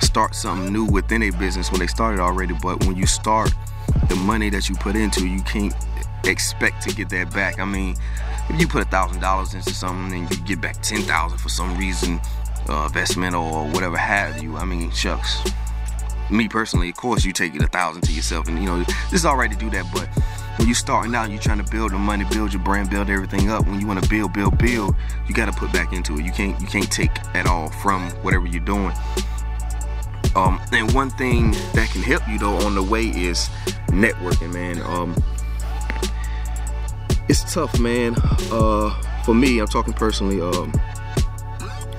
start 0.00 0.34
something 0.34 0.72
new 0.72 0.84
within 0.84 1.22
a 1.22 1.30
business 1.30 1.70
when 1.70 1.80
they 1.80 1.86
started 1.86 2.20
already. 2.20 2.54
But 2.62 2.84
when 2.86 2.96
you 2.96 3.06
start, 3.06 3.52
the 4.08 4.16
money 4.16 4.50
that 4.50 4.68
you 4.68 4.76
put 4.76 4.96
into, 4.96 5.26
you 5.26 5.42
can't 5.42 5.74
expect 6.24 6.82
to 6.82 6.94
get 6.94 7.08
that 7.10 7.32
back. 7.32 7.58
I 7.58 7.64
mean, 7.64 7.96
if 8.48 8.60
you 8.60 8.68
put 8.68 8.82
a 8.82 8.88
thousand 8.88 9.20
dollars 9.20 9.54
into 9.54 9.72
something 9.72 10.20
and 10.20 10.30
you 10.30 10.44
get 10.44 10.60
back 10.60 10.80
ten 10.82 11.02
thousand 11.02 11.38
for 11.38 11.48
some 11.48 11.76
reason, 11.76 12.20
uh, 12.68 12.84
investment 12.86 13.34
or 13.34 13.66
whatever 13.68 13.96
have 13.96 14.42
you, 14.42 14.56
I 14.56 14.64
mean, 14.64 14.90
shucks. 14.90 15.40
Me 16.30 16.48
personally, 16.48 16.90
of 16.90 16.96
course, 16.96 17.24
you 17.24 17.32
take 17.32 17.54
it 17.54 17.62
a 17.62 17.68
thousand 17.68 18.02
to 18.02 18.12
yourself, 18.12 18.48
and 18.48 18.58
you 18.58 18.66
know 18.66 18.78
this 18.82 19.20
is 19.20 19.24
all 19.24 19.36
right 19.36 19.50
to 19.50 19.56
do 19.56 19.70
that. 19.70 19.86
But 19.92 20.08
when 20.56 20.68
you're 20.68 20.74
starting 20.74 21.14
out, 21.14 21.30
you're 21.30 21.40
trying 21.40 21.62
to 21.62 21.70
build 21.70 21.92
the 21.92 21.98
money, 21.98 22.24
build 22.30 22.52
your 22.52 22.62
brand, 22.62 22.90
build 22.90 23.10
everything 23.10 23.50
up. 23.50 23.66
When 23.66 23.80
you 23.80 23.86
want 23.86 24.02
to 24.02 24.08
build, 24.08 24.32
build, 24.32 24.58
build, 24.58 24.94
you 25.28 25.34
got 25.34 25.46
to 25.46 25.52
put 25.52 25.72
back 25.72 25.92
into 25.92 26.18
it. 26.18 26.24
You 26.24 26.32
can't, 26.32 26.58
you 26.60 26.66
can't 26.66 26.90
take 26.90 27.10
at 27.34 27.46
all 27.46 27.70
from 27.70 28.10
whatever 28.22 28.46
you're 28.46 28.64
doing. 28.64 28.92
Um, 30.34 30.60
and 30.72 30.92
one 30.92 31.10
thing 31.10 31.52
that 31.72 31.88
can 31.90 32.02
help 32.02 32.28
you 32.28 32.38
though 32.38 32.56
on 32.58 32.74
the 32.74 32.82
way 32.82 33.04
is 33.04 33.48
networking, 33.88 34.52
man. 34.52 34.82
Um, 34.82 35.16
it's 37.28 37.52
tough, 37.52 37.80
man. 37.80 38.14
Uh, 38.52 38.90
for 39.24 39.34
me, 39.34 39.58
I'm 39.58 39.66
talking 39.66 39.94
personally. 39.94 40.40
Um, 40.40 40.72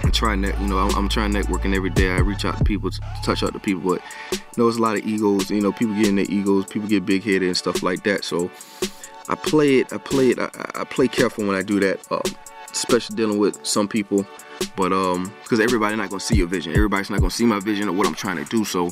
I'm 0.08 0.14
trying 0.14 0.42
that, 0.42 0.60
you 0.62 0.68
know, 0.68 0.78
I'm, 0.78 0.96
I'm, 0.96 1.10
trying 1.10 1.34
networking 1.34 1.76
every 1.76 1.90
day. 1.90 2.12
I 2.12 2.20
reach 2.20 2.46
out 2.46 2.58
to 2.58 2.64
people, 2.64 2.90
to 2.90 3.02
touch 3.24 3.44
out 3.44 3.52
to 3.52 3.60
people, 3.60 3.82
but 3.82 4.02
you 4.32 4.40
know, 4.56 4.64
there's 4.64 4.78
a 4.78 4.82
lot 4.82 4.98
of 4.98 5.06
egos. 5.06 5.52
You 5.52 5.60
know, 5.60 5.74
people 5.74 5.96
get 5.96 6.08
in 6.08 6.16
their 6.16 6.26
egos, 6.30 6.66
people 6.66 6.88
get 6.88 7.06
big 7.06 7.24
headed 7.24 7.44
and 7.44 7.58
stuff 7.58 7.84
like 7.84 8.04
that. 8.04 8.24
So 8.24 8.50
I 9.28 9.36
play 9.36 9.80
it. 9.80 9.92
I 9.92 9.98
play 9.98 10.30
it. 10.30 10.40
I, 10.40 10.50
I 10.76 10.84
play 10.86 11.10
careful 11.10 11.46
when 11.46 11.58
I 11.58 11.62
do 11.62 11.82
that, 11.82 12.10
uh, 12.10 12.22
especially 12.72 13.18
dealing 13.18 13.38
with 13.38 13.66
some 13.66 13.90
people. 13.90 14.26
But 14.78 14.94
um, 14.94 15.34
because 15.44 15.60
everybody's 15.60 15.98
not 15.98 16.10
gonna 16.10 16.22
see 16.22 16.38
your 16.38 16.48
vision. 16.48 16.72
Everybody's 16.72 17.10
not 17.10 17.20
gonna 17.20 17.30
see 17.30 17.46
my 17.46 17.60
vision 17.60 17.90
or 17.90 17.92
what 17.92 18.08
I'm 18.08 18.16
trying 18.16 18.38
to 18.38 18.46
do. 18.46 18.64
So, 18.64 18.92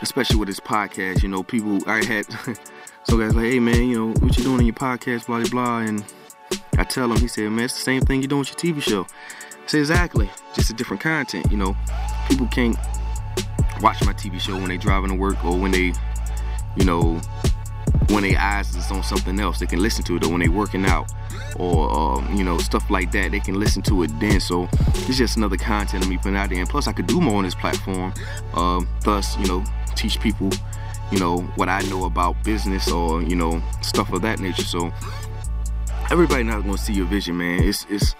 especially 0.00 0.36
with 0.36 0.46
this 0.46 0.60
podcast, 0.60 1.24
you 1.24 1.28
know, 1.28 1.42
people 1.42 1.80
I 1.88 2.04
had 2.04 2.26
So 3.04 3.18
guys 3.18 3.34
like, 3.34 3.46
hey 3.46 3.58
man, 3.58 3.88
you 3.88 3.98
know, 3.98 4.14
what 4.20 4.36
you 4.38 4.44
doing 4.44 4.60
in 4.60 4.66
your 4.66 4.74
podcast, 4.74 5.26
blah 5.26 5.40
blah 5.40 5.48
blah, 5.48 5.78
and 5.80 6.04
I 6.78 6.84
tell 6.84 7.10
him, 7.10 7.18
he 7.18 7.26
said, 7.26 7.50
man, 7.50 7.64
it's 7.64 7.74
the 7.74 7.80
same 7.80 8.00
thing 8.02 8.20
you're 8.20 8.28
doing 8.28 8.40
with 8.40 8.64
your 8.64 8.74
TV 8.74 8.80
show. 8.80 9.06
Said, 9.66 9.78
exactly, 9.78 10.30
just 10.54 10.70
a 10.70 10.74
different 10.74 11.02
content. 11.02 11.50
You 11.50 11.56
know, 11.56 11.76
people 12.28 12.46
can't 12.48 12.76
watch 13.80 14.04
my 14.04 14.12
TV 14.12 14.40
show 14.40 14.54
when 14.54 14.68
they 14.68 14.76
driving 14.76 15.10
to 15.10 15.16
work 15.16 15.42
or 15.44 15.58
when 15.58 15.70
they, 15.70 15.92
you 16.76 16.84
know, 16.84 17.20
when 18.08 18.22
their 18.22 18.38
eyes 18.38 18.74
is 18.76 18.90
on 18.90 19.02
something 19.02 19.40
else. 19.40 19.60
They 19.60 19.66
can 19.66 19.80
listen 19.80 20.04
to 20.04 20.16
it 20.16 20.24
or 20.24 20.28
when 20.28 20.40
they 20.40 20.48
working 20.48 20.84
out 20.84 21.10
or 21.56 21.90
um, 21.90 22.36
you 22.36 22.44
know 22.44 22.58
stuff 22.58 22.90
like 22.90 23.12
that. 23.12 23.30
They 23.30 23.40
can 23.40 23.58
listen 23.58 23.82
to 23.82 24.02
it 24.02 24.10
then. 24.20 24.40
So 24.40 24.68
it's 25.08 25.16
just 25.16 25.36
another 25.36 25.56
content 25.56 26.04
of 26.04 26.10
me 26.10 26.18
putting 26.18 26.36
out 26.36 26.50
there. 26.50 26.58
And 26.58 26.68
plus, 26.68 26.86
I 26.86 26.92
could 26.92 27.06
do 27.06 27.20
more 27.20 27.36
on 27.36 27.44
this 27.44 27.54
platform. 27.54 28.12
Um, 28.54 28.88
thus, 29.04 29.36
you 29.38 29.46
know, 29.46 29.64
teach 29.96 30.20
people 30.20 30.50
you 31.12 31.18
know, 31.18 31.42
what 31.56 31.68
I 31.68 31.82
know 31.82 32.06
about 32.06 32.42
business 32.42 32.90
or, 32.90 33.22
you 33.22 33.36
know, 33.36 33.62
stuff 33.82 34.12
of 34.12 34.22
that 34.22 34.40
nature. 34.40 34.62
So 34.62 34.90
everybody 36.10 36.42
not 36.42 36.62
gonna 36.62 36.78
see 36.78 36.94
your 36.94 37.06
vision, 37.06 37.36
man. 37.36 37.62
It's 37.62 37.86
it's 37.90 38.14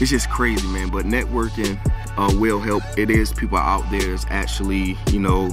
it's 0.00 0.10
just 0.10 0.30
crazy, 0.30 0.66
man. 0.68 0.90
But 0.90 1.04
networking 1.06 1.78
uh, 2.16 2.34
will 2.38 2.60
help. 2.60 2.82
It 2.96 3.10
is 3.10 3.32
people 3.32 3.58
out 3.58 3.88
there 3.90 4.10
that's 4.10 4.26
actually, 4.28 4.96
you 5.10 5.20
know, 5.20 5.50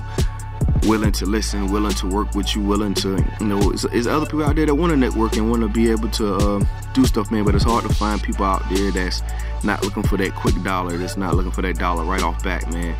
willing 0.83 1.11
to 1.13 1.25
listen, 1.25 1.71
willing 1.71 1.93
to 1.93 2.07
work 2.07 2.33
with 2.35 2.55
you, 2.55 2.61
willing 2.61 2.93
to, 2.95 3.23
you 3.39 3.45
know, 3.45 3.71
it's, 3.71 3.85
it's 3.85 4.07
other 4.07 4.25
people 4.25 4.43
out 4.43 4.55
there 4.55 4.65
that 4.65 4.75
want 4.75 4.91
to 4.91 4.97
network 4.97 5.35
and 5.35 5.49
want 5.49 5.61
to 5.61 5.69
be 5.69 5.89
able 5.91 6.09
to 6.09 6.35
uh, 6.35 6.65
do 6.93 7.05
stuff, 7.05 7.31
man. 7.31 7.43
But 7.43 7.55
it's 7.55 7.63
hard 7.63 7.83
to 7.87 7.93
find 7.93 8.21
people 8.21 8.45
out 8.45 8.63
there 8.69 8.91
that's 8.91 9.21
not 9.63 9.83
looking 9.83 10.03
for 10.03 10.17
that 10.17 10.35
quick 10.35 10.61
dollar, 10.63 10.97
that's 10.97 11.17
not 11.17 11.35
looking 11.35 11.51
for 11.51 11.61
that 11.61 11.77
dollar 11.77 12.03
right 12.03 12.23
off 12.23 12.43
back, 12.43 12.69
man 12.71 12.95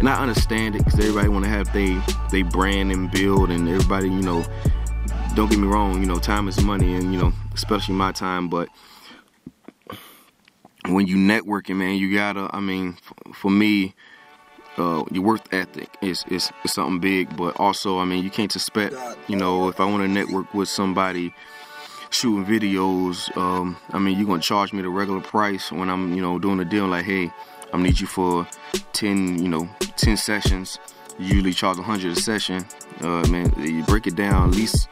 and 0.00 0.08
I 0.08 0.20
understand 0.20 0.74
it 0.74 0.84
because 0.84 0.98
everybody 0.98 1.28
want 1.28 1.44
to 1.44 1.50
have 1.50 1.72
they 1.72 2.00
they 2.30 2.42
brand 2.42 2.90
and 2.90 3.10
build, 3.10 3.50
and 3.50 3.68
everybody 3.68 4.08
you 4.08 4.22
know. 4.22 4.44
Don't 5.36 5.48
get 5.48 5.60
me 5.60 5.68
wrong, 5.68 6.00
you 6.00 6.06
know, 6.06 6.18
time 6.18 6.48
is 6.48 6.60
money, 6.60 6.96
and 6.96 7.14
you 7.14 7.20
know, 7.20 7.32
especially 7.54 7.94
my 7.94 8.10
time. 8.10 8.48
But 8.48 8.68
when 10.92 11.06
you 11.06 11.16
networking, 11.16 11.76
man, 11.76 11.96
you 11.96 12.14
gotta. 12.14 12.48
I 12.52 12.60
mean, 12.60 12.96
f- 12.98 13.36
for 13.36 13.50
me, 13.50 13.94
uh, 14.78 15.04
your 15.10 15.22
work 15.22 15.42
ethic 15.52 15.96
is, 16.00 16.24
is 16.28 16.50
is 16.64 16.72
something 16.72 17.00
big. 17.00 17.36
But 17.36 17.58
also, 17.58 17.98
I 17.98 18.04
mean, 18.04 18.24
you 18.24 18.30
can't 18.30 18.54
expect, 18.54 18.94
you 19.28 19.36
know, 19.36 19.68
if 19.68 19.80
I 19.80 19.84
want 19.84 20.02
to 20.02 20.08
network 20.08 20.52
with 20.54 20.68
somebody 20.68 21.34
shooting 22.10 22.44
videos, 22.44 23.34
um, 23.36 23.76
I 23.90 23.98
mean, 23.98 24.18
you're 24.18 24.26
gonna 24.26 24.42
charge 24.42 24.72
me 24.72 24.82
the 24.82 24.88
regular 24.88 25.20
price 25.20 25.70
when 25.70 25.88
I'm, 25.88 26.14
you 26.14 26.22
know, 26.22 26.38
doing 26.38 26.60
a 26.60 26.64
deal 26.64 26.86
like, 26.86 27.04
hey, 27.04 27.30
I'm 27.72 27.82
need 27.82 28.00
you 28.00 28.06
for 28.06 28.48
10, 28.92 29.42
you 29.42 29.48
know, 29.48 29.68
10 29.96 30.16
sessions 30.16 30.78
you 31.20 31.34
usually 31.34 31.52
charge 31.52 31.76
a 31.76 31.82
100 31.82 32.16
a 32.16 32.20
session. 32.20 32.64
Uh, 33.02 33.26
man, 33.28 33.52
you 33.58 33.84
break 33.84 34.06
it 34.06 34.16
down 34.16 34.48
at 34.48 34.56
least 34.56 34.88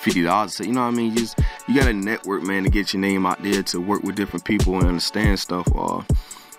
fifty 0.00 0.22
dollars. 0.22 0.54
So 0.54 0.64
You 0.64 0.72
know 0.72 0.82
what 0.82 0.88
I 0.88 0.96
mean? 0.96 1.12
You 1.12 1.18
just 1.18 1.38
you 1.68 1.74
got 1.74 1.86
to 1.86 1.92
network, 1.92 2.42
man, 2.42 2.64
to 2.64 2.70
get 2.70 2.92
your 2.92 3.00
name 3.00 3.26
out 3.26 3.42
there 3.42 3.62
to 3.62 3.80
work 3.80 4.02
with 4.02 4.16
different 4.16 4.44
people 4.44 4.76
and 4.76 4.86
understand 4.86 5.38
stuff. 5.38 5.68
Uh, 5.74 6.02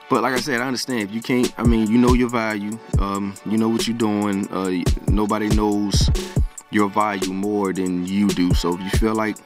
but 0.09 0.23
like 0.23 0.33
I 0.33 0.39
said, 0.39 0.61
I 0.61 0.67
understand 0.67 1.01
if 1.01 1.11
you 1.11 1.21
can't. 1.21 1.53
I 1.57 1.63
mean, 1.63 1.89
you 1.89 1.97
know 1.97 2.13
your 2.13 2.29
value. 2.29 2.77
Um, 2.99 3.33
you 3.45 3.57
know 3.57 3.69
what 3.69 3.87
you're 3.87 3.97
doing. 3.97 4.47
Uh, 4.51 4.83
nobody 5.07 5.49
knows 5.49 6.09
your 6.69 6.89
value 6.89 7.33
more 7.33 7.73
than 7.73 8.05
you 8.05 8.27
do. 8.29 8.53
So 8.53 8.73
if 8.73 8.81
you 8.81 8.89
feel 8.91 9.15
like 9.15 9.37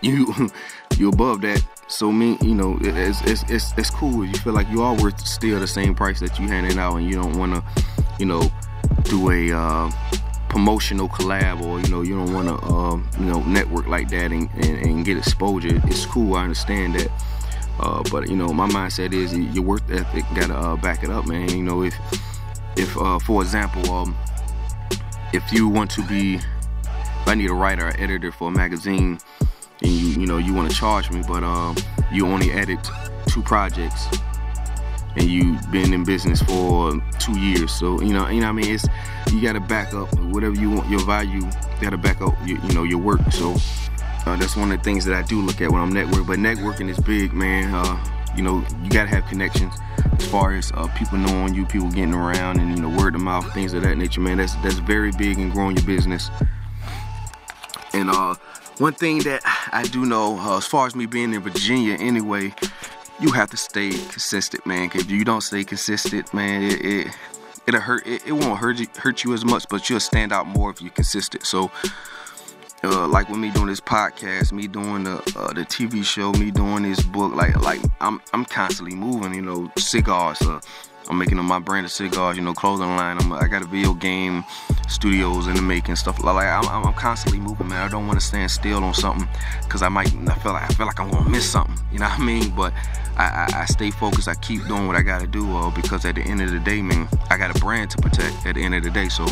you 0.00 0.32
you 0.96 1.08
above 1.08 1.40
that, 1.42 1.64
so 1.86 2.12
me, 2.12 2.38
you 2.40 2.54
know, 2.54 2.78
it's, 2.80 3.20
it's 3.22 3.42
it's 3.50 3.72
it's 3.76 3.90
cool. 3.90 4.24
You 4.24 4.34
feel 4.34 4.52
like 4.52 4.68
you 4.68 4.82
are 4.82 4.94
worth 4.94 5.20
still 5.26 5.58
the 5.60 5.66
same 5.66 5.94
price 5.94 6.20
that 6.20 6.38
you 6.38 6.46
handing 6.46 6.78
out, 6.78 6.96
and 6.96 7.06
you 7.06 7.14
don't 7.14 7.36
want 7.36 7.54
to, 7.54 7.84
you 8.18 8.26
know, 8.26 8.50
do 9.04 9.30
a 9.30 9.52
uh, 9.52 9.90
promotional 10.50 11.08
collab 11.08 11.62
or 11.62 11.80
you 11.80 11.88
know 11.88 12.02
you 12.02 12.14
don't 12.14 12.34
want 12.34 12.48
to 12.48 12.66
um, 12.66 13.08
you 13.18 13.24
know 13.24 13.40
network 13.44 13.86
like 13.86 14.10
that 14.10 14.32
and, 14.32 14.50
and, 14.56 14.84
and, 14.84 15.04
get 15.04 15.16
exposure 15.16 15.80
it's 15.84 16.04
cool 16.04 16.34
i 16.34 16.42
understand 16.42 16.94
that 16.94 17.10
uh, 17.78 18.02
but 18.10 18.28
you 18.28 18.36
know 18.36 18.52
my 18.52 18.68
mindset 18.68 19.12
is 19.12 19.32
your 19.54 19.62
work 19.64 19.80
ethic 19.90 20.24
gotta 20.34 20.54
uh, 20.54 20.76
back 20.76 21.04
it 21.04 21.10
up 21.10 21.26
man 21.26 21.48
you 21.50 21.62
know 21.62 21.82
if 21.82 21.94
if 22.76 22.96
uh, 22.98 23.18
for 23.20 23.40
example 23.42 23.88
um, 23.92 24.16
if 25.32 25.52
you 25.52 25.68
want 25.68 25.88
to 25.88 26.02
be 26.02 26.34
if 26.34 27.28
i 27.28 27.34
need 27.34 27.48
a 27.48 27.54
writer 27.54 27.86
or 27.86 28.00
editor 28.00 28.32
for 28.32 28.48
a 28.48 28.50
magazine 28.50 29.18
and 29.82 29.90
you 29.90 30.08
you 30.20 30.26
know 30.26 30.38
you 30.38 30.52
want 30.52 30.68
to 30.68 30.76
charge 30.76 31.10
me 31.12 31.22
but 31.28 31.44
um, 31.44 31.76
you 32.10 32.26
only 32.26 32.50
edit 32.50 32.80
two 33.28 33.42
projects 33.42 34.08
and 35.16 35.24
you've 35.24 35.70
been 35.70 35.92
in 35.92 36.04
business 36.04 36.42
for 36.42 36.92
two 37.18 37.38
years. 37.38 37.72
So 37.72 38.00
you 38.00 38.12
know, 38.12 38.28
you 38.28 38.40
know, 38.40 38.48
I 38.48 38.52
mean, 38.52 38.74
it's 38.74 38.86
you 39.32 39.40
got 39.40 39.52
to 39.52 39.60
back 39.60 39.94
up 39.94 40.12
whatever 40.18 40.54
you 40.54 40.70
want 40.70 40.88
your 40.88 41.04
value. 41.04 41.40
You 41.40 41.80
got 41.80 41.90
to 41.90 41.98
back 41.98 42.20
up, 42.20 42.34
your, 42.46 42.58
you 42.58 42.72
know, 42.74 42.84
your 42.84 42.98
work. 42.98 43.20
So 43.32 43.54
uh, 44.26 44.36
that's 44.36 44.56
one 44.56 44.70
of 44.72 44.78
the 44.78 44.84
things 44.84 45.04
that 45.04 45.14
I 45.14 45.22
do 45.22 45.40
look 45.40 45.60
at 45.60 45.70
when 45.70 45.80
I'm 45.80 45.92
networking. 45.92 46.26
But 46.26 46.38
networking 46.38 46.88
is 46.88 46.98
big, 46.98 47.32
man. 47.32 47.74
Uh, 47.74 48.04
you 48.36 48.42
know, 48.42 48.64
you 48.82 48.90
got 48.90 49.04
to 49.04 49.08
have 49.08 49.26
connections 49.26 49.74
as 50.18 50.26
far 50.26 50.54
as 50.54 50.70
uh, 50.74 50.86
people 50.96 51.18
knowing 51.18 51.54
you, 51.54 51.66
people 51.66 51.88
getting 51.88 52.14
around, 52.14 52.58
and 52.58 52.76
you 52.76 52.82
know, 52.82 52.96
word 52.96 53.14
of 53.14 53.20
mouth, 53.20 53.52
things 53.52 53.72
of 53.72 53.82
that 53.82 53.96
nature, 53.96 54.20
man. 54.20 54.38
That's 54.38 54.54
that's 54.56 54.78
very 54.78 55.12
big 55.12 55.38
in 55.38 55.50
growing 55.50 55.76
your 55.76 55.86
business. 55.86 56.30
And 57.92 58.08
uh, 58.08 58.36
one 58.78 58.92
thing 58.92 59.18
that 59.24 59.42
I 59.72 59.82
do 59.82 60.06
know, 60.06 60.38
uh, 60.38 60.58
as 60.58 60.66
far 60.66 60.86
as 60.86 60.94
me 60.94 61.06
being 61.06 61.34
in 61.34 61.42
Virginia, 61.42 61.94
anyway, 61.94 62.54
you 63.20 63.30
have 63.32 63.50
to 63.50 63.56
stay 63.56 63.90
consistent, 63.90 64.64
man. 64.64 64.88
Cause 64.88 65.02
if 65.02 65.10
you 65.10 65.24
don't 65.24 65.42
stay 65.42 65.64
consistent, 65.64 66.32
man, 66.32 66.62
it, 66.62 66.84
it 66.84 67.06
it'll 67.74 67.80
hurt. 67.80 68.06
It, 68.06 68.26
it 68.26 68.32
won't 68.32 68.58
hurt 68.58 68.78
you, 68.78 68.86
hurt 68.96 69.24
you 69.24 69.32
as 69.32 69.44
much, 69.44 69.66
but 69.68 69.88
you'll 69.88 70.00
stand 70.00 70.32
out 70.32 70.46
more 70.46 70.70
if 70.70 70.80
you're 70.80 70.90
consistent. 70.90 71.46
So, 71.46 71.70
uh, 72.82 73.06
like 73.06 73.28
with 73.28 73.38
me 73.38 73.50
doing 73.50 73.66
this 73.66 73.80
podcast, 73.80 74.52
me 74.52 74.66
doing 74.66 75.04
the 75.04 75.16
uh, 75.36 75.52
the 75.52 75.62
TV 75.62 76.04
show, 76.04 76.32
me 76.32 76.50
doing 76.50 76.82
this 76.82 77.02
book, 77.02 77.34
like 77.34 77.56
like 77.60 77.80
I'm 78.00 78.20
I'm 78.32 78.44
constantly 78.44 78.96
moving. 78.96 79.34
You 79.34 79.42
know, 79.42 79.72
cigars. 79.78 80.40
Uh, 80.42 80.60
I'm 81.08 81.18
making 81.18 81.38
my 81.38 81.58
brand 81.58 81.86
of 81.86 81.92
cigars, 81.92 82.36
you 82.36 82.42
know, 82.42 82.52
clothing 82.52 82.96
line. 82.96 83.18
I'm, 83.18 83.32
I 83.32 83.48
got 83.48 83.62
a 83.62 83.66
video 83.66 83.94
game 83.94 84.44
studios 84.88 85.46
in 85.46 85.54
the 85.54 85.62
making 85.62 85.96
stuff 85.96 86.22
like 86.22 86.46
I'm, 86.46 86.68
I'm 86.68 86.92
constantly 86.94 87.40
moving, 87.40 87.68
man. 87.68 87.80
I 87.80 87.88
don't 87.88 88.06
want 88.06 88.20
to 88.20 88.24
stand 88.24 88.50
still 88.50 88.82
on 88.84 88.94
something 88.94 89.28
because 89.62 89.82
I 89.82 89.88
might 89.88 90.08
I 90.28 90.34
feel 90.34 90.52
like 90.52 90.70
I 90.70 90.74
feel 90.74 90.86
like 90.86 91.00
I'm 91.00 91.10
gonna 91.10 91.28
miss 91.28 91.50
something. 91.50 91.76
You 91.92 92.00
know 92.00 92.08
what 92.08 92.20
I 92.20 92.24
mean? 92.24 92.50
But 92.54 92.72
I, 93.16 93.24
I, 93.24 93.60
I 93.62 93.64
stay 93.66 93.90
focused. 93.90 94.28
I 94.28 94.34
keep 94.36 94.66
doing 94.66 94.86
what 94.86 94.96
I 94.96 95.02
gotta 95.02 95.26
do, 95.26 95.56
uh, 95.56 95.70
because 95.70 96.04
at 96.04 96.16
the 96.16 96.22
end 96.22 96.42
of 96.42 96.50
the 96.50 96.60
day, 96.60 96.82
man, 96.82 97.08
I 97.30 97.36
got 97.36 97.54
a 97.54 97.58
brand 97.60 97.90
to 97.92 97.98
protect. 97.98 98.46
At 98.46 98.54
the 98.56 98.62
end 98.62 98.74
of 98.74 98.82
the 98.82 98.90
day, 98.90 99.08
so 99.08 99.26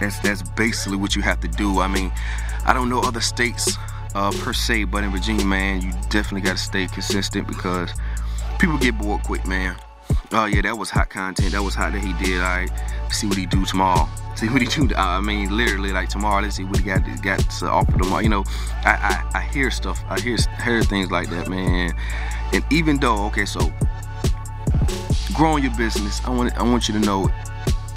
that's 0.00 0.18
that's 0.20 0.42
basically 0.42 0.98
what 0.98 1.14
you 1.16 1.22
have 1.22 1.40
to 1.40 1.48
do. 1.48 1.80
I 1.80 1.88
mean, 1.88 2.12
I 2.64 2.72
don't 2.72 2.88
know 2.88 3.00
other 3.00 3.20
states 3.20 3.76
uh, 4.14 4.32
per 4.40 4.52
se, 4.52 4.84
but 4.84 5.04
in 5.04 5.10
Virginia, 5.10 5.44
man, 5.44 5.82
you 5.82 5.92
definitely 6.10 6.42
got 6.42 6.56
to 6.56 6.62
stay 6.62 6.86
consistent 6.86 7.46
because 7.46 7.90
people 8.58 8.78
get 8.78 8.98
bored 8.98 9.22
quick, 9.22 9.46
man. 9.46 9.76
Oh 10.32 10.46
yeah, 10.46 10.62
that 10.62 10.76
was 10.76 10.90
hot 10.90 11.08
content. 11.08 11.52
That 11.52 11.62
was 11.62 11.74
hot 11.74 11.92
that 11.92 12.00
he 12.02 12.12
did. 12.24 12.40
I 12.40 12.66
right, 12.66 13.12
see 13.12 13.26
what 13.26 13.36
he 13.36 13.46
do 13.46 13.64
tomorrow. 13.64 14.08
See 14.34 14.48
what 14.48 14.60
he 14.60 14.68
do. 14.68 14.94
Uh, 14.94 14.98
I 14.98 15.20
mean, 15.20 15.56
literally 15.56 15.92
like 15.92 16.08
tomorrow. 16.08 16.42
Let's 16.42 16.56
see 16.56 16.64
what 16.64 16.78
he 16.78 16.84
got 16.84 17.02
got 17.22 17.38
to 17.38 17.66
offer 17.66 17.92
tomorrow. 17.92 18.20
You 18.20 18.28
know, 18.28 18.44
I, 18.84 19.24
I 19.32 19.38
I 19.38 19.42
hear 19.42 19.70
stuff. 19.70 20.02
I 20.08 20.20
hear 20.20 20.36
hear 20.64 20.82
things 20.82 21.10
like 21.10 21.30
that, 21.30 21.48
man. 21.48 21.94
And 22.52 22.64
even 22.70 22.98
though, 22.98 23.26
okay, 23.26 23.44
so 23.44 23.72
growing 25.34 25.62
your 25.62 25.76
business, 25.76 26.20
I 26.24 26.30
want 26.30 26.56
I 26.58 26.62
want 26.62 26.88
you 26.88 26.94
to 26.94 27.00
know, 27.00 27.30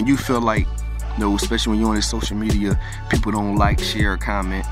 you 0.04 0.16
feel 0.16 0.40
like, 0.40 0.66
you 1.14 1.18
know, 1.18 1.34
especially 1.34 1.72
when 1.72 1.80
you're 1.80 1.90
on 1.90 1.96
this 1.96 2.08
social 2.08 2.36
media, 2.36 2.80
people 3.10 3.32
don't 3.32 3.56
like, 3.56 3.80
share, 3.80 4.16
comment 4.16 4.66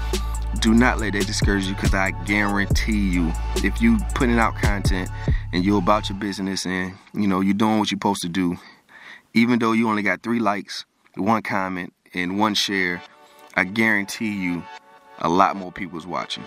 do 0.60 0.74
not 0.74 0.98
let 0.98 1.12
that 1.12 1.26
discourage 1.26 1.66
you 1.66 1.74
because 1.74 1.94
I 1.94 2.10
guarantee 2.24 3.10
you, 3.10 3.32
if 3.56 3.80
you 3.80 3.98
putting 4.14 4.38
out 4.38 4.56
content 4.56 5.08
and 5.52 5.64
you're 5.64 5.78
about 5.78 6.08
your 6.08 6.18
business 6.18 6.66
and 6.66 6.94
you 7.14 7.26
know 7.26 7.40
you're 7.40 7.54
doing 7.54 7.78
what 7.78 7.90
you're 7.90 7.96
supposed 7.96 8.22
to 8.22 8.28
do, 8.28 8.56
even 9.34 9.58
though 9.58 9.72
you 9.72 9.88
only 9.88 10.02
got 10.02 10.22
three 10.22 10.40
likes, 10.40 10.84
one 11.14 11.42
comment, 11.42 11.92
and 12.14 12.38
one 12.38 12.54
share, 12.54 13.02
I 13.54 13.64
guarantee 13.64 14.32
you 14.32 14.62
a 15.18 15.28
lot 15.28 15.56
more 15.56 15.72
people's 15.72 16.06
watching. 16.06 16.44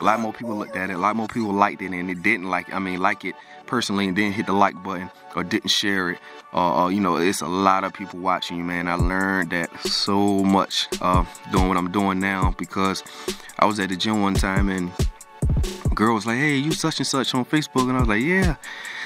A 0.00 0.04
lot 0.04 0.20
more 0.20 0.32
people 0.32 0.56
looked 0.56 0.76
at 0.76 0.90
it. 0.90 0.94
A 0.94 0.98
lot 0.98 1.16
more 1.16 1.28
people 1.28 1.52
liked 1.52 1.80
it, 1.80 1.92
and 1.92 2.10
it 2.10 2.22
didn't 2.22 2.50
like. 2.50 2.72
I 2.72 2.78
mean, 2.78 3.00
like 3.00 3.24
it 3.24 3.34
personally, 3.74 4.06
and 4.06 4.14
didn't 4.14 4.34
hit 4.34 4.46
the 4.46 4.52
like 4.52 4.80
button 4.84 5.10
or 5.34 5.42
didn't 5.42 5.68
share 5.68 6.10
it. 6.10 6.20
Uh, 6.52 6.88
you 6.92 7.00
know, 7.00 7.16
it's 7.16 7.40
a 7.40 7.48
lot 7.48 7.82
of 7.82 7.92
people 7.92 8.20
watching 8.20 8.56
you, 8.56 8.62
man. 8.62 8.86
I 8.86 8.94
learned 8.94 9.50
that 9.50 9.68
so 9.80 10.44
much 10.44 10.86
uh, 11.00 11.24
doing 11.50 11.66
what 11.66 11.76
I'm 11.76 11.90
doing 11.90 12.20
now 12.20 12.54
because 12.56 13.02
I 13.58 13.66
was 13.66 13.80
at 13.80 13.88
the 13.88 13.96
gym 13.96 14.22
one 14.22 14.34
time 14.34 14.68
and 14.68 14.92
girl 15.92 16.14
was 16.14 16.24
like, 16.24 16.38
"Hey, 16.38 16.54
you 16.56 16.70
such 16.70 17.00
and 17.00 17.06
such 17.06 17.34
on 17.34 17.44
Facebook," 17.44 17.88
and 17.88 17.96
I 17.96 18.00
was 18.00 18.08
like, 18.08 18.22
"Yeah." 18.22 18.54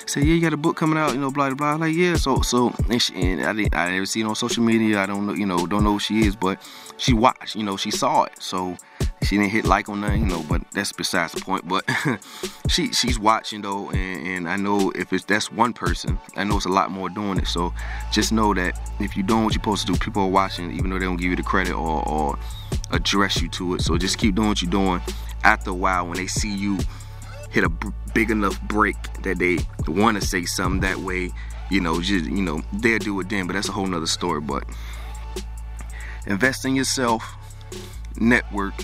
Say, 0.05 0.21
"Yeah, 0.21 0.35
you 0.35 0.43
got 0.43 0.53
a 0.53 0.59
book 0.59 0.77
coming 0.77 0.99
out, 0.99 1.15
you 1.15 1.21
know, 1.21 1.31
blah 1.31 1.49
blah." 1.49 1.77
blah. 1.77 1.87
Like, 1.87 1.95
yeah. 1.97 2.17
So 2.17 2.43
so 2.43 2.75
and, 2.91 3.01
she, 3.01 3.15
and 3.15 3.47
I 3.47 3.55
didn't 3.55 3.75
I 3.75 3.91
never 3.93 4.05
seen 4.05 4.27
on 4.27 4.35
social 4.35 4.63
media. 4.63 5.01
I 5.01 5.07
don't 5.07 5.27
know, 5.27 5.33
you 5.33 5.47
know, 5.47 5.67
don't 5.67 5.83
know 5.83 5.95
who 5.95 5.99
she 5.99 6.27
is, 6.27 6.37
but 6.37 6.61
she 6.99 7.15
watched, 7.15 7.57
you 7.57 7.63
know, 7.63 7.79
she 7.79 7.91
saw 7.91 8.25
it. 8.25 8.35
So 8.39 8.77
she 9.23 9.37
didn't 9.37 9.51
hit 9.51 9.65
like 9.65 9.89
on 9.89 10.01
that, 10.03 10.19
you 10.19 10.25
know, 10.25 10.45
but 10.49 10.63
that's 10.73 10.93
besides 10.93 11.33
the 11.33 11.41
point. 11.41 11.67
But 11.67 11.85
she 12.69 12.93
she's 12.93 13.19
watching 13.19 13.63
though, 13.63 13.91
and, 13.91 14.27
and, 14.27 14.49
I 14.49 14.57
know 14.57 14.91
if 14.95 15.13
it's 15.13 15.25
that's 15.25 15.51
one 15.51 15.73
person, 15.73 16.19
I 16.37 16.45
know 16.45 16.57
it's 16.57 16.67
a 16.67 16.71
lot 16.71 16.91
more 16.91 17.09
doing 17.09 17.39
it. 17.39 17.47
So 17.47 17.73
just 18.13 18.33
know 18.33 18.55
that 18.55 18.79
if 19.01 19.17
you're 19.17 19.27
doing 19.27 19.45
what 19.45 19.55
you're 19.55 19.61
supposed 19.61 19.87
to 19.87 19.93
do, 19.93 19.99
people 19.99 20.23
are 20.23 20.29
watching, 20.29 20.71
even 20.73 20.91
though 20.91 20.99
they 20.99 21.05
don't 21.05 21.17
give 21.17 21.31
you 21.31 21.37
the 21.37 21.43
credit 21.43 21.75
or, 21.75 22.09
or 22.09 22.39
address 22.93 23.43
you 23.43 23.49
to 23.51 23.75
it. 23.75 23.83
So 23.83 23.99
just 23.99 24.19
keep 24.19 24.35
doing 24.35 24.49
what 24.49 24.63
you're 24.63 24.71
doing. 24.71 25.01
After 25.45 25.71
a 25.71 25.75
while, 25.75 26.07
when 26.07 26.17
they 26.17 26.27
see 26.27 26.55
you 26.55 26.79
hit 27.51 27.65
a 27.65 27.69
big 28.15 28.31
enough 28.31 28.61
break 28.63 28.97
that 29.23 29.39
they 29.39 29.59
want 29.87 30.21
to 30.21 30.27
say 30.27 30.45
something 30.45 30.81
that 30.81 30.99
way, 30.99 31.31
you 31.71 31.81
know, 31.81 32.01
just 32.01 32.25
you 32.25 32.43
know, 32.43 32.63
they'll 32.73 32.99
do 32.99 33.19
it 33.21 33.29
then. 33.29 33.47
But 33.47 33.55
that's 33.55 33.69
a 33.69 33.73
whole 33.73 33.87
nother 33.87 34.07
story. 34.07 34.41
But 34.41 34.65
invest 36.27 36.65
in 36.65 36.77
yourself, 36.77 37.35
network 38.17 38.75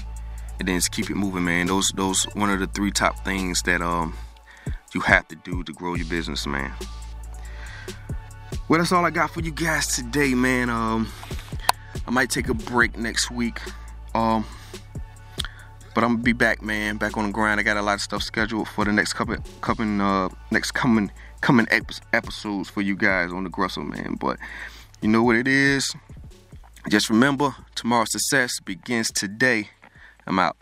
and 0.59 0.69
then 0.69 0.77
just 0.77 0.93
keep 0.93 1.11
it 1.11 1.17
moving, 1.17 1.45
man. 1.45 1.67
Those 1.67 1.91
those 1.91 2.25
one 2.35 2.51
of 2.51 2.61
the 2.61 2.67
three 2.67 2.91
top 2.91 3.25
things 3.25 3.63
that 3.63 3.81
um 3.81 4.15
you 4.95 5.01
have 5.01 5.27
to 5.29 5.37
do 5.37 5.63
to 5.65 5.73
grow 5.73 5.95
your 5.95 6.07
business, 6.07 6.47
man. 6.47 6.73
Well, 8.69 8.79
that's 8.79 8.93
all 8.93 9.05
I 9.05 9.11
got 9.11 9.31
for 9.31 9.41
you 9.41 9.51
guys 9.51 9.89
today, 9.89 10.35
man. 10.35 10.71
Um, 10.71 11.13
I 12.07 12.11
might 12.11 12.31
take 12.31 12.49
a 12.49 12.55
break 12.55 12.97
next 12.97 13.31
week. 13.31 13.61
Um, 14.15 14.47
but 15.95 16.03
I'm 16.03 16.13
gonna 16.13 16.23
be 16.23 16.33
back, 16.33 16.63
man. 16.63 16.97
Back 16.97 17.17
on 17.17 17.27
the 17.27 17.33
grind. 17.33 17.61
I 17.61 17.63
got 17.63 17.77
a 17.77 17.83
lot 17.83 17.95
of 17.95 18.01
stuff 18.01 18.23
scheduled 18.23 18.69
for 18.69 18.85
the 18.85 18.93
next 18.93 19.13
couple, 19.13 19.37
coming, 19.61 20.01
uh, 20.01 20.29
next 20.51 20.73
coming, 20.73 21.11
coming 21.41 21.67
episodes 21.71 22.71
for 22.71 22.81
you 22.81 22.97
guys 22.97 23.33
on 23.33 23.45
the 23.45 23.51
Grussel, 23.51 23.87
man. 23.87 24.17
But 24.19 24.39
you 25.03 25.09
know 25.09 25.23
what 25.23 25.37
it 25.37 25.47
is. 25.47 25.95
Just 26.89 27.11
remember, 27.11 27.55
tomorrow's 27.75 28.13
success 28.13 28.61
begins 28.61 29.11
today. 29.11 29.71
I'm 30.27 30.39
out. 30.39 30.57